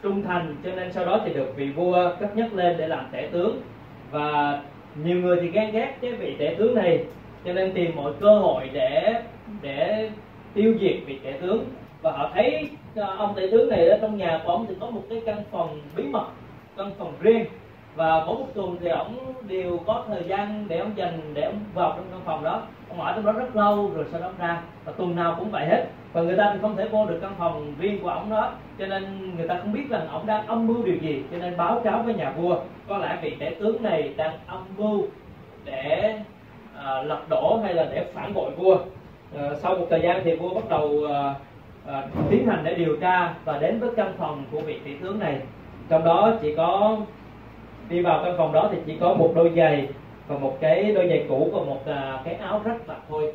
trung 0.03 0.23
thành. 0.23 0.57
Cho 0.65 0.71
nên 0.77 0.93
sau 0.93 1.05
đó 1.05 1.21
thì 1.25 1.35
được 1.35 1.57
vị 1.57 1.69
vua 1.71 2.11
cất 2.21 2.37
nhắc 2.37 2.55
lên 2.55 2.77
để 2.79 2.89
làm 2.89 3.07
tể 3.13 3.29
tướng. 3.33 3.61
Và 4.11 4.61
nhiều 5.05 5.17
người 5.17 5.39
thì 5.41 5.49
ghen 5.51 5.73
ghét 5.73 5.95
cái 6.01 6.13
vị 6.13 6.37
tể 6.39 6.55
tướng 6.59 6.75
này. 6.75 7.05
Cho 7.45 7.53
nên 7.53 7.73
tìm 7.73 7.91
mọi 7.97 8.13
cơ 8.21 8.39
hội 8.39 8.71
để 8.73 9.23
để 9.63 10.11
tiêu 10.55 10.75
diệt 10.81 10.97
vị 11.07 11.19
tể 11.25 11.33
tướng 11.41 11.65
và 12.03 12.13
họ 12.13 12.31
thấy 12.35 12.71
ờ, 12.97 13.17
ông 13.19 13.37
đại 13.37 13.49
tướng 13.51 13.69
này 13.69 13.89
ở 13.89 13.99
trong 14.01 14.17
nhà 14.17 14.41
của 14.45 14.53
ông 14.53 14.67
thì 14.69 14.75
có 14.81 14.91
một 14.91 15.03
cái 15.11 15.23
căn 15.27 15.43
phòng 15.51 15.81
bí 15.97 16.03
mật 16.03 16.27
căn 16.77 16.91
phòng 16.99 17.13
riêng. 17.21 17.45
Và 17.97 18.25
mỗi 18.27 18.37
một 18.37 18.47
tuần 18.55 18.77
thì 18.81 18.89
ông 18.89 19.17
đều 19.49 19.79
có 19.87 20.05
thời 20.09 20.23
gian 20.25 20.65
để 20.69 20.79
ông 20.79 20.93
dành 20.97 21.21
để 21.35 21.43
ông 21.43 21.59
vào 21.75 21.93
trong 21.97 22.07
căn 22.11 22.21
phòng 22.25 22.45
đó. 22.45 22.63
Ông 22.89 23.01
ở 23.01 23.13
trong 23.13 23.25
đó 23.25 23.33
rất 23.33 23.57
lâu 23.57 23.91
rồi 23.95 24.05
sau 24.13 24.21
đó 24.21 24.31
ra 24.39 24.63
và 24.85 24.93
tuần 24.93 25.17
nào 25.17 25.37
cũng 25.39 25.51
vậy 25.51 25.67
hết. 25.67 25.85
Và 26.13 26.23
người 26.23 26.37
ta 26.37 26.51
thì 26.53 26.59
không 26.63 26.77
thể 26.77 26.89
vô 26.89 27.07
được 27.07 27.19
căn 27.23 27.35
phòng 27.39 27.75
riêng 27.79 28.03
của 28.03 28.09
ông 28.09 28.31
đó. 28.31 28.53
Cho 28.79 28.87
nên 28.87 29.35
người 29.37 29.49
ta 29.49 29.59
không 29.61 29.73
biết 29.73 29.85
rằng 29.91 30.09
ông 30.09 30.27
đang 30.27 30.47
âm 30.47 30.67
mưu 30.67 30.83
điều 30.85 30.97
gì 30.97 31.23
cho 31.31 31.39
nên 31.39 31.57
báo 31.57 31.81
cáo 31.85 32.03
với 32.03 32.15
nhà 32.15 32.31
vua. 32.31 32.59
Có 32.89 32.99
lẽ 32.99 33.19
vị 33.23 33.37
tể 33.39 33.55
tướng 33.61 33.83
này 33.83 34.15
đang 34.17 34.39
âm 34.47 34.65
mưu 34.77 35.03
để 35.65 36.19
uh, 36.75 37.07
lật 37.07 37.29
đổ 37.29 37.61
hay 37.65 37.75
là 37.75 37.85
để 37.85 38.07
phản 38.15 38.35
bội 38.35 38.51
vua. 38.51 38.75
Uh, 38.75 39.57
sau 39.57 39.75
một 39.75 39.87
thời 39.91 40.01
gian 40.01 40.21
thì 40.25 40.35
vua 40.35 40.55
bắt 40.55 40.69
đầu 40.69 40.87
uh, 40.87 41.11
à, 41.87 42.07
tiến 42.31 42.47
hành 42.47 42.65
để 42.65 42.75
điều 42.75 42.97
tra 42.97 43.35
và 43.45 43.59
đến 43.59 43.81
với 43.81 43.91
căn 43.97 44.13
phòng 44.19 44.45
của 44.53 44.61
vị 44.61 44.81
tỷ 44.85 44.95
tướng 44.95 45.19
này. 45.19 45.41
Trong 45.89 46.05
đó 46.05 46.33
chỉ 46.43 46.55
có 46.57 46.97
đi 47.89 48.03
vào 48.03 48.25
căn 48.25 48.35
phòng 48.39 48.53
đó 48.53 48.69
thì 48.73 48.79
chỉ 48.87 48.97
có 49.01 49.15
một 49.15 49.33
đôi 49.35 49.53
giày 49.57 49.89
và 50.27 50.39
một 50.39 50.57
cái 50.61 50.93
đôi 50.93 51.09
giày 51.09 51.25
cũ 51.29 51.51
và 51.53 51.63
một 51.63 51.87
à, 51.87 52.21
cái 52.25 52.35
áo 52.35 52.61
rách 52.65 52.89
mặc 52.89 52.99
thôi. 53.09 53.33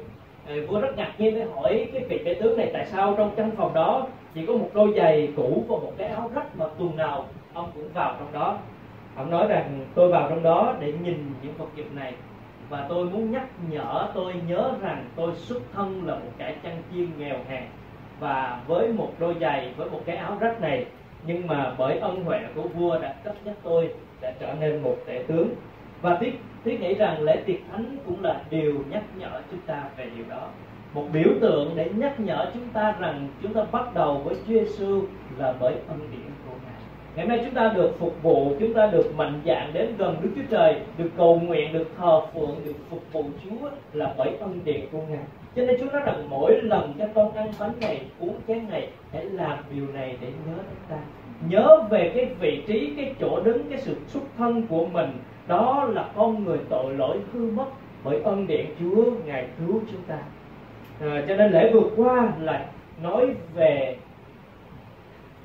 À, 0.47 0.55
vua 0.67 0.79
rất 0.79 0.97
ngạc 0.97 1.12
nhiên 1.17 1.36
để 1.36 1.45
hỏi 1.55 1.88
cái 1.93 2.03
vị 2.10 2.21
tỷ 2.25 2.34
tướng 2.34 2.58
này 2.58 2.69
tại 2.73 2.86
sao 2.86 3.15
trong 3.17 3.31
căn 3.36 3.51
phòng 3.58 3.73
đó 3.73 4.08
chỉ 4.34 4.45
có 4.45 4.53
một 4.53 4.69
đôi 4.73 4.93
giày 4.95 5.29
cũ 5.36 5.63
và 5.67 5.77
một 5.77 5.91
cái 5.97 6.08
áo 6.08 6.31
rách 6.36 6.58
mà 6.58 6.65
tuần 6.77 6.95
nào 6.95 7.25
ông 7.53 7.71
cũng 7.75 7.89
vào 7.93 8.15
trong 8.19 8.31
đó. 8.34 8.58
Ông 9.15 9.31
nói 9.31 9.47
rằng 9.47 9.86
tôi 9.95 10.12
vào 10.12 10.29
trong 10.29 10.43
đó 10.43 10.75
để 10.79 10.93
nhìn 11.03 11.31
những 11.43 11.53
vật 11.58 11.69
dụng 11.75 11.95
này 11.95 12.13
và 12.69 12.86
tôi 12.89 13.05
muốn 13.05 13.31
nhắc 13.31 13.47
nhở 13.69 14.08
tôi 14.13 14.34
nhớ 14.47 14.71
rằng 14.81 15.05
tôi 15.15 15.36
xuất 15.36 15.62
thân 15.73 16.01
là 16.05 16.15
một 16.15 16.31
kẻ 16.38 16.55
chăn 16.63 16.81
chiên 16.91 17.08
nghèo 17.17 17.38
hèn 17.47 17.63
và 18.19 18.62
với 18.67 18.88
một 18.88 19.12
đôi 19.19 19.36
giày 19.41 19.73
với 19.78 19.89
một 19.89 20.01
cái 20.06 20.15
áo 20.15 20.38
rách 20.39 20.62
này 20.62 20.86
nhưng 21.28 21.47
mà 21.47 21.73
bởi 21.78 21.99
ân 21.99 22.23
huệ 22.23 22.39
của 22.56 22.67
vua 22.67 22.99
đã 22.99 23.15
cấp 23.23 23.36
nhắc 23.45 23.56
tôi 23.63 23.89
đã 24.21 24.34
trở 24.39 24.54
nên 24.60 24.82
một 24.82 24.95
tể 25.06 25.23
tướng 25.28 25.49
và 26.01 26.17
tiếc 26.19 26.39
tiếc 26.63 26.82
nghĩ 26.82 26.93
rằng 26.93 27.21
lễ 27.21 27.43
tiệc 27.45 27.60
thánh 27.71 27.97
cũng 28.06 28.23
là 28.23 28.41
điều 28.49 28.73
nhắc 28.89 29.04
nhở 29.17 29.41
chúng 29.51 29.60
ta 29.65 29.84
về 29.97 30.10
điều 30.15 30.25
đó 30.30 30.47
một 30.95 31.06
biểu 31.13 31.30
tượng 31.41 31.71
để 31.75 31.89
nhắc 31.95 32.19
nhở 32.19 32.51
chúng 32.54 32.69
ta 32.73 32.95
rằng 32.99 33.28
chúng 33.41 33.54
ta 33.54 33.65
bắt 33.71 33.93
đầu 33.93 34.21
với 34.25 34.36
Chúa 34.36 34.54
Giêsu 34.54 35.01
là 35.38 35.54
bởi 35.60 35.73
ân 35.88 35.99
điển 36.12 36.32
của 36.45 36.56
Ngài. 36.63 36.82
Ngày 37.15 37.25
nay 37.25 37.41
chúng 37.45 37.54
ta 37.54 37.73
được 37.75 37.99
phục 37.99 38.23
vụ, 38.23 38.56
chúng 38.60 38.73
ta 38.73 38.88
được 38.88 39.15
mạnh 39.15 39.41
dạn 39.45 39.73
đến 39.73 39.97
gần 39.97 40.17
Đức 40.21 40.30
Chúa 40.36 40.41
Trời, 40.49 40.82
được 40.97 41.10
cầu 41.17 41.39
nguyện, 41.39 41.73
được 41.73 41.91
thờ 41.97 42.21
phượng, 42.34 42.56
được 42.65 42.75
phục 42.89 43.04
vụ 43.12 43.23
Chúa 43.43 43.69
là 43.93 44.13
bởi 44.17 44.38
ân 44.39 44.60
điển 44.65 44.82
của 44.91 45.01
Ngài. 45.10 45.23
Cho 45.56 45.65
nên 45.65 45.80
Chúa 45.80 45.91
nói 45.91 46.02
rằng 46.06 46.30
mỗi 46.30 46.62
lần 46.62 46.94
cho 47.00 47.06
con 47.15 47.34
ăn 47.34 47.48
bánh 47.60 47.74
này, 47.82 48.02
uống 48.20 48.36
chén 48.48 48.70
này, 48.70 48.89
hãy 49.13 49.26
làm 49.26 49.58
điều 49.76 49.88
này 49.94 50.18
để 50.22 50.28
nhớ 50.28 50.54
đến 50.56 50.78
ta. 50.89 50.98
Nhớ 51.50 51.84
về 51.89 52.12
cái 52.15 52.26
vị 52.39 52.63
trí, 52.68 52.94
cái 52.98 53.15
chỗ 53.20 53.39
đứng, 53.44 53.70
cái 53.70 53.80
sự 53.80 53.96
xuất 54.08 54.24
thân 54.38 54.68
của 54.68 54.86
mình. 54.86 55.12
Đó 55.48 55.89
là 55.94 56.10
con 56.15 56.44
người 56.44 56.58
tội 56.70 56.94
lỗi 56.94 57.18
hư 57.34 57.52
mất 57.52 57.65
bởi 58.04 58.22
ân 58.24 58.48
điển 58.48 58.65
Chúa, 58.80 59.12
Ngài 59.26 59.48
cứu 59.60 59.82
chúng 59.91 60.02
ta 60.08 60.18
à, 61.02 61.24
cho 61.28 61.36
nên 61.36 61.52
lễ 61.52 61.72
vượt 61.74 61.91
qua 61.96 62.34
là 62.39 62.65
nói 63.04 63.28
về 63.56 63.98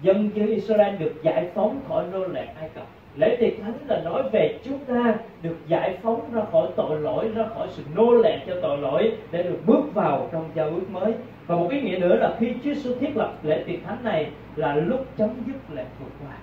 dân 0.03 0.31
dân 0.35 0.46
Israel 0.46 0.96
được 0.96 1.12
giải 1.23 1.51
phóng 1.55 1.81
khỏi 1.88 2.05
nô 2.12 2.27
lệ 2.27 2.46
Ai 2.61 2.68
Cập 2.68 2.87
lễ 3.16 3.37
tiệc 3.40 3.53
thánh 3.62 3.75
là 3.88 4.01
nói 4.05 4.23
về 4.33 4.59
chúng 4.64 4.79
ta 4.79 5.14
được 5.42 5.57
giải 5.68 5.99
phóng 6.03 6.20
ra 6.33 6.42
khỏi 6.53 6.68
tội 6.77 7.01
lỗi, 7.01 7.29
ra 7.35 7.44
khỏi 7.55 7.68
sự 7.70 7.83
nô 7.94 8.14
lệ 8.14 8.38
cho 8.46 8.55
tội 8.62 8.79
lỗi 8.79 9.12
để 9.31 9.42
được 9.42 9.59
bước 9.66 9.94
vào 9.94 10.29
trong 10.33 10.51
giao 10.55 10.66
ước 10.66 10.90
mới. 10.90 11.14
Và 11.46 11.57
một 11.57 11.70
ý 11.70 11.81
nghĩa 11.81 11.99
nữa 11.99 12.16
là 12.16 12.37
khi 12.38 12.53
Chúa 12.64 12.75
Giêsu 12.75 12.94
thiết 13.01 13.16
lập 13.16 13.33
lễ 13.42 13.64
tiệc 13.66 13.85
thánh 13.85 14.05
này 14.05 14.31
là 14.57 14.75
lúc 14.75 15.07
chấm 15.16 15.31
dứt 15.46 15.75
lễ 15.75 15.85
vượt 16.01 16.11
qua. 16.20 16.37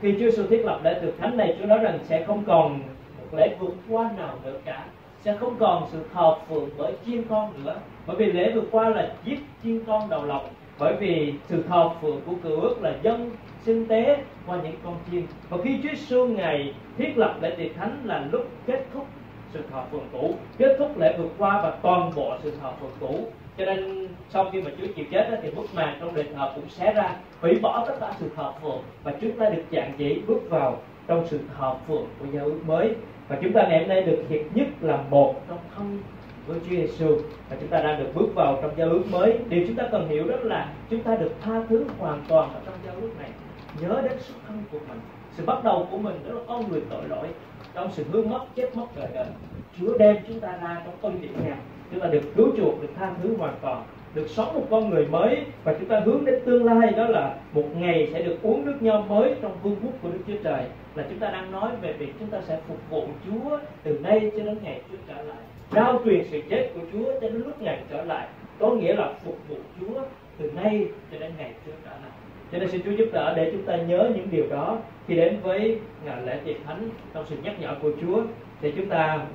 Khi 0.00 0.12
Chúa 0.12 0.18
Giêsu 0.18 0.46
thiết 0.46 0.64
lập 0.64 0.80
lễ 0.84 0.98
tiệc 1.02 1.18
thánh 1.18 1.36
này, 1.36 1.56
Chúa 1.60 1.66
nói 1.66 1.78
rằng 1.78 1.98
sẽ 2.04 2.24
không 2.24 2.44
còn 2.46 2.78
một 3.18 3.38
lễ 3.38 3.56
vượt 3.60 3.74
qua 3.88 4.10
nào 4.16 4.34
nữa 4.44 4.58
cả. 4.64 4.84
Sẽ 5.20 5.36
không 5.36 5.54
còn 5.58 5.86
sự 5.92 6.04
thờ 6.14 6.34
phượng 6.48 6.68
bởi 6.78 6.92
chiên 7.06 7.22
con 7.22 7.64
nữa. 7.64 7.76
Bởi 8.06 8.16
vì 8.16 8.32
lễ 8.32 8.52
vượt 8.54 8.68
qua 8.70 8.88
là 8.88 9.12
giết 9.24 9.38
chiên 9.64 9.80
con 9.84 10.10
đầu 10.10 10.24
lòng. 10.24 10.48
Bởi 10.78 10.94
vì 10.96 11.34
sự 11.46 11.62
thờ 11.68 11.90
phượng 12.00 12.20
của 12.26 12.34
cựu 12.42 12.60
ước 12.60 12.82
là 12.82 12.92
dân 13.02 13.30
sinh 13.64 13.86
tế 13.86 14.16
qua 14.46 14.58
những 14.62 14.76
con 14.84 14.96
chiên 15.10 15.22
và 15.48 15.58
khi 15.64 15.78
Chúa 15.82 15.88
Giêsu 15.88 16.26
ngày 16.26 16.74
thiết 16.98 17.18
lập 17.18 17.34
lễ 17.40 17.54
tiệc 17.56 17.76
thánh 17.76 18.02
là 18.04 18.26
lúc 18.32 18.48
kết 18.66 18.86
thúc 18.94 19.06
sự 19.52 19.60
thờ 19.70 19.82
phượng 19.90 20.08
cũ, 20.12 20.34
kết 20.58 20.76
thúc 20.78 20.98
lễ 20.98 21.16
vượt 21.18 21.30
qua 21.38 21.62
và 21.62 21.70
toàn 21.82 22.10
bộ 22.16 22.36
sự 22.42 22.52
thờ 22.62 22.72
phượng 22.80 22.90
cũ. 23.00 23.26
Cho 23.58 23.64
nên 23.64 24.08
sau 24.30 24.50
khi 24.52 24.62
mà 24.62 24.70
Chúa 24.78 24.86
chịu 24.96 25.04
chết 25.10 25.40
thì 25.42 25.50
bức 25.50 25.74
màn 25.74 25.96
trong 26.00 26.14
đền 26.14 26.26
thờ 26.34 26.52
cũng 26.54 26.68
xé 26.68 26.92
ra, 26.92 27.16
hủy 27.40 27.58
bỏ 27.62 27.84
tất 27.88 27.94
cả 28.00 28.12
sự 28.20 28.30
thờ 28.36 28.52
phượng 28.62 28.82
và 29.02 29.12
chúng 29.20 29.38
ta 29.38 29.48
được 29.48 29.62
dạng 29.72 29.92
dĩ 29.98 30.20
bước 30.26 30.50
vào 30.50 30.80
trong 31.06 31.26
sự 31.26 31.40
thờ 31.58 31.74
phượng 31.86 32.06
của 32.18 32.26
giáo 32.32 32.44
ước 32.44 32.60
mới. 32.66 32.94
Và 33.28 33.38
chúng 33.42 33.52
ta 33.52 33.62
ngày 33.68 33.78
hôm 33.78 33.88
nay 33.88 34.02
được 34.02 34.22
hiệp 34.28 34.40
nhất 34.54 34.66
là 34.80 34.98
một 35.10 35.34
trong 35.48 35.58
thân 35.76 35.98
với 36.46 36.58
Chúa 36.60 36.76
Giêsu 36.76 37.18
và 37.50 37.56
chúng 37.60 37.68
ta 37.68 37.82
đang 37.82 37.98
được 37.98 38.10
bước 38.14 38.28
vào 38.34 38.58
trong 38.62 38.70
giao 38.76 38.88
ước 38.88 39.02
mới. 39.10 39.38
Điều 39.48 39.64
chúng 39.66 39.76
ta 39.76 39.84
cần 39.92 40.08
hiểu 40.08 40.28
đó 40.28 40.36
là 40.42 40.72
chúng 40.90 41.02
ta 41.02 41.16
được 41.16 41.32
tha 41.40 41.62
thứ 41.68 41.84
hoàn 41.98 42.22
toàn 42.28 42.50
ở 42.54 42.60
trong 42.66 42.74
giao 42.86 42.94
ước 43.00 43.10
này 43.20 43.30
nhớ 43.80 44.00
đến 44.04 44.18
xuất 44.20 44.34
thân 44.48 44.62
của 44.72 44.78
mình. 44.88 45.00
Sự 45.36 45.44
bắt 45.46 45.64
đầu 45.64 45.88
của 45.90 45.98
mình 45.98 46.16
đó 46.28 46.34
là 46.34 46.40
con 46.48 46.68
người 46.68 46.82
tội 46.90 47.08
lỗi. 47.08 47.28
Trong 47.74 47.92
sự 47.92 48.04
hư 48.12 48.22
mất, 48.22 48.40
chết 48.54 48.76
mất 48.76 48.86
đời 48.96 49.08
đời. 49.14 49.26
Chúa 49.80 49.98
đem 49.98 50.16
chúng 50.28 50.40
ta 50.40 50.48
ra 50.62 50.82
trong 50.84 50.94
ân 51.02 51.22
điển 51.22 51.32
ngài 51.44 51.58
chúng 51.90 52.00
ta 52.00 52.08
được 52.08 52.22
cứu 52.36 52.48
chuộc, 52.56 52.82
được 52.82 52.88
tha 52.96 53.14
thứ 53.22 53.36
hoàn 53.36 53.54
toàn, 53.62 53.82
được 54.14 54.26
sống 54.28 54.54
một 54.54 54.66
con 54.70 54.90
người 54.90 55.06
mới. 55.06 55.44
Và 55.64 55.74
chúng 55.78 55.88
ta 55.88 56.00
hướng 56.00 56.24
đến 56.24 56.42
tương 56.44 56.64
lai, 56.64 56.92
đó 56.92 57.06
là 57.06 57.34
một 57.52 57.64
ngày 57.76 58.08
sẽ 58.12 58.22
được 58.22 58.36
uống 58.42 58.66
nước 58.66 58.76
nho 58.80 59.00
mới 59.00 59.34
trong 59.42 59.56
vương 59.62 59.76
quốc 59.82 59.92
của 60.02 60.08
Đức 60.08 60.20
Chúa 60.26 60.42
Trời. 60.44 60.64
Là 60.94 61.04
chúng 61.08 61.18
ta 61.18 61.30
đang 61.30 61.52
nói 61.52 61.70
về 61.80 61.92
việc 61.92 62.14
chúng 62.18 62.28
ta 62.28 62.40
sẽ 62.40 62.60
phục 62.68 62.78
vụ 62.90 63.06
Chúa 63.26 63.58
từ 63.82 63.98
nay 63.98 64.30
cho 64.36 64.44
đến 64.44 64.58
ngày 64.62 64.80
Chúa 64.90 64.96
trở 65.08 65.22
lại. 65.22 65.38
Trao 65.70 66.00
truyền 66.04 66.24
sự 66.30 66.42
chết 66.50 66.70
của 66.74 66.80
Chúa 66.92 67.04
cho 67.04 67.20
đến 67.20 67.42
lúc 67.42 67.62
ngày 67.62 67.82
trở 67.90 68.04
lại. 68.04 68.28
Có 68.58 68.70
nghĩa 68.70 68.94
là 68.94 69.12
phục 69.24 69.38
vụ 69.48 69.56
Chúa 69.80 70.00
từ 70.38 70.50
nay 70.50 70.86
cho 71.12 71.18
đến 71.18 71.32
ngày 71.38 71.52
Chúa 71.66 71.72
trở 71.84 71.90
lại 71.90 72.10
cho 72.52 72.58
nên 72.58 72.68
xin 72.68 72.82
Chúa 72.84 72.90
giúp 72.90 73.08
đỡ 73.12 73.34
để 73.36 73.50
chúng 73.52 73.62
ta 73.62 73.76
nhớ 73.76 74.10
những 74.14 74.28
điều 74.30 74.46
đó. 74.50 74.78
Khi 75.06 75.16
đến 75.16 75.40
với 75.42 75.78
ngày 76.04 76.22
lễ 76.26 76.40
tiệc 76.44 76.56
thánh, 76.66 76.88
trong 77.14 77.24
sự 77.28 77.36
nhắc 77.42 77.60
nhở 77.60 77.74
của 77.82 77.90
Chúa, 78.00 78.22
thì 78.60 78.72
chúng 78.76 78.88
ta 78.88 79.26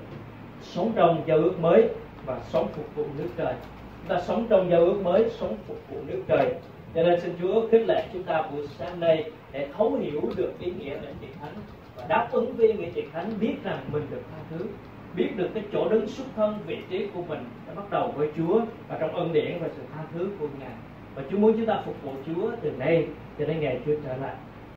sống 0.61 0.91
trong 0.95 1.23
giao 1.25 1.37
ước 1.37 1.59
mới 1.59 1.89
và 2.25 2.39
sống 2.49 2.67
phục 2.75 2.95
vụ 2.95 3.05
nước 3.17 3.29
trời. 3.37 3.53
Chúng 4.01 4.09
ta 4.09 4.21
sống 4.21 4.45
trong 4.49 4.69
giao 4.69 4.79
ước 4.79 5.01
mới, 5.03 5.29
sống 5.29 5.55
phục 5.67 5.77
vụ 5.89 5.97
nước 6.07 6.23
trời. 6.27 6.53
Cho 6.95 7.03
nên 7.03 7.19
xin 7.19 7.33
Chúa 7.41 7.67
khích 7.67 7.87
lệ 7.87 8.05
chúng 8.13 8.23
ta 8.23 8.41
buổi 8.41 8.67
sáng 8.67 8.99
nay 8.99 9.31
để 9.51 9.67
thấu 9.77 9.95
hiểu 10.01 10.21
được 10.35 10.53
ý 10.59 10.71
nghĩa 10.71 10.93
lễ 10.93 11.09
tiệc 11.21 11.29
thánh 11.41 11.53
và 11.95 12.05
đáp 12.07 12.27
ứng 12.31 12.53
với 12.55 12.73
nghĩa 12.73 12.89
tiệc 12.93 13.05
thánh, 13.13 13.31
biết 13.39 13.55
rằng 13.63 13.79
mình 13.91 14.03
được 14.11 14.21
tha 14.31 14.37
thứ, 14.49 14.65
biết 15.15 15.29
được 15.35 15.49
cái 15.53 15.63
chỗ 15.73 15.89
đứng 15.89 16.07
xuất 16.07 16.25
thân, 16.35 16.55
vị 16.67 16.77
trí 16.89 17.07
của 17.13 17.21
mình 17.21 17.39
đã 17.67 17.73
bắt 17.73 17.89
đầu 17.91 18.13
với 18.17 18.29
Chúa 18.37 18.61
và 18.87 18.97
trong 18.99 19.15
ân 19.15 19.33
điển 19.33 19.57
và 19.61 19.67
sự 19.75 19.81
tha 19.95 20.03
thứ 20.13 20.29
của 20.39 20.47
Ngài 20.59 20.69
và 21.15 21.23
Chúa 21.31 21.37
muốn 21.37 21.53
chúng 21.57 21.65
ta 21.65 21.81
phục 21.85 21.95
vụ 22.03 22.11
Chúa 22.25 22.51
từ 22.61 22.71
nay 22.71 23.07
cho 23.39 23.45
đến 23.45 23.59
ngày 23.59 23.79
Chúa 23.85 23.93
trở 24.03 24.17
lại. 24.17 24.35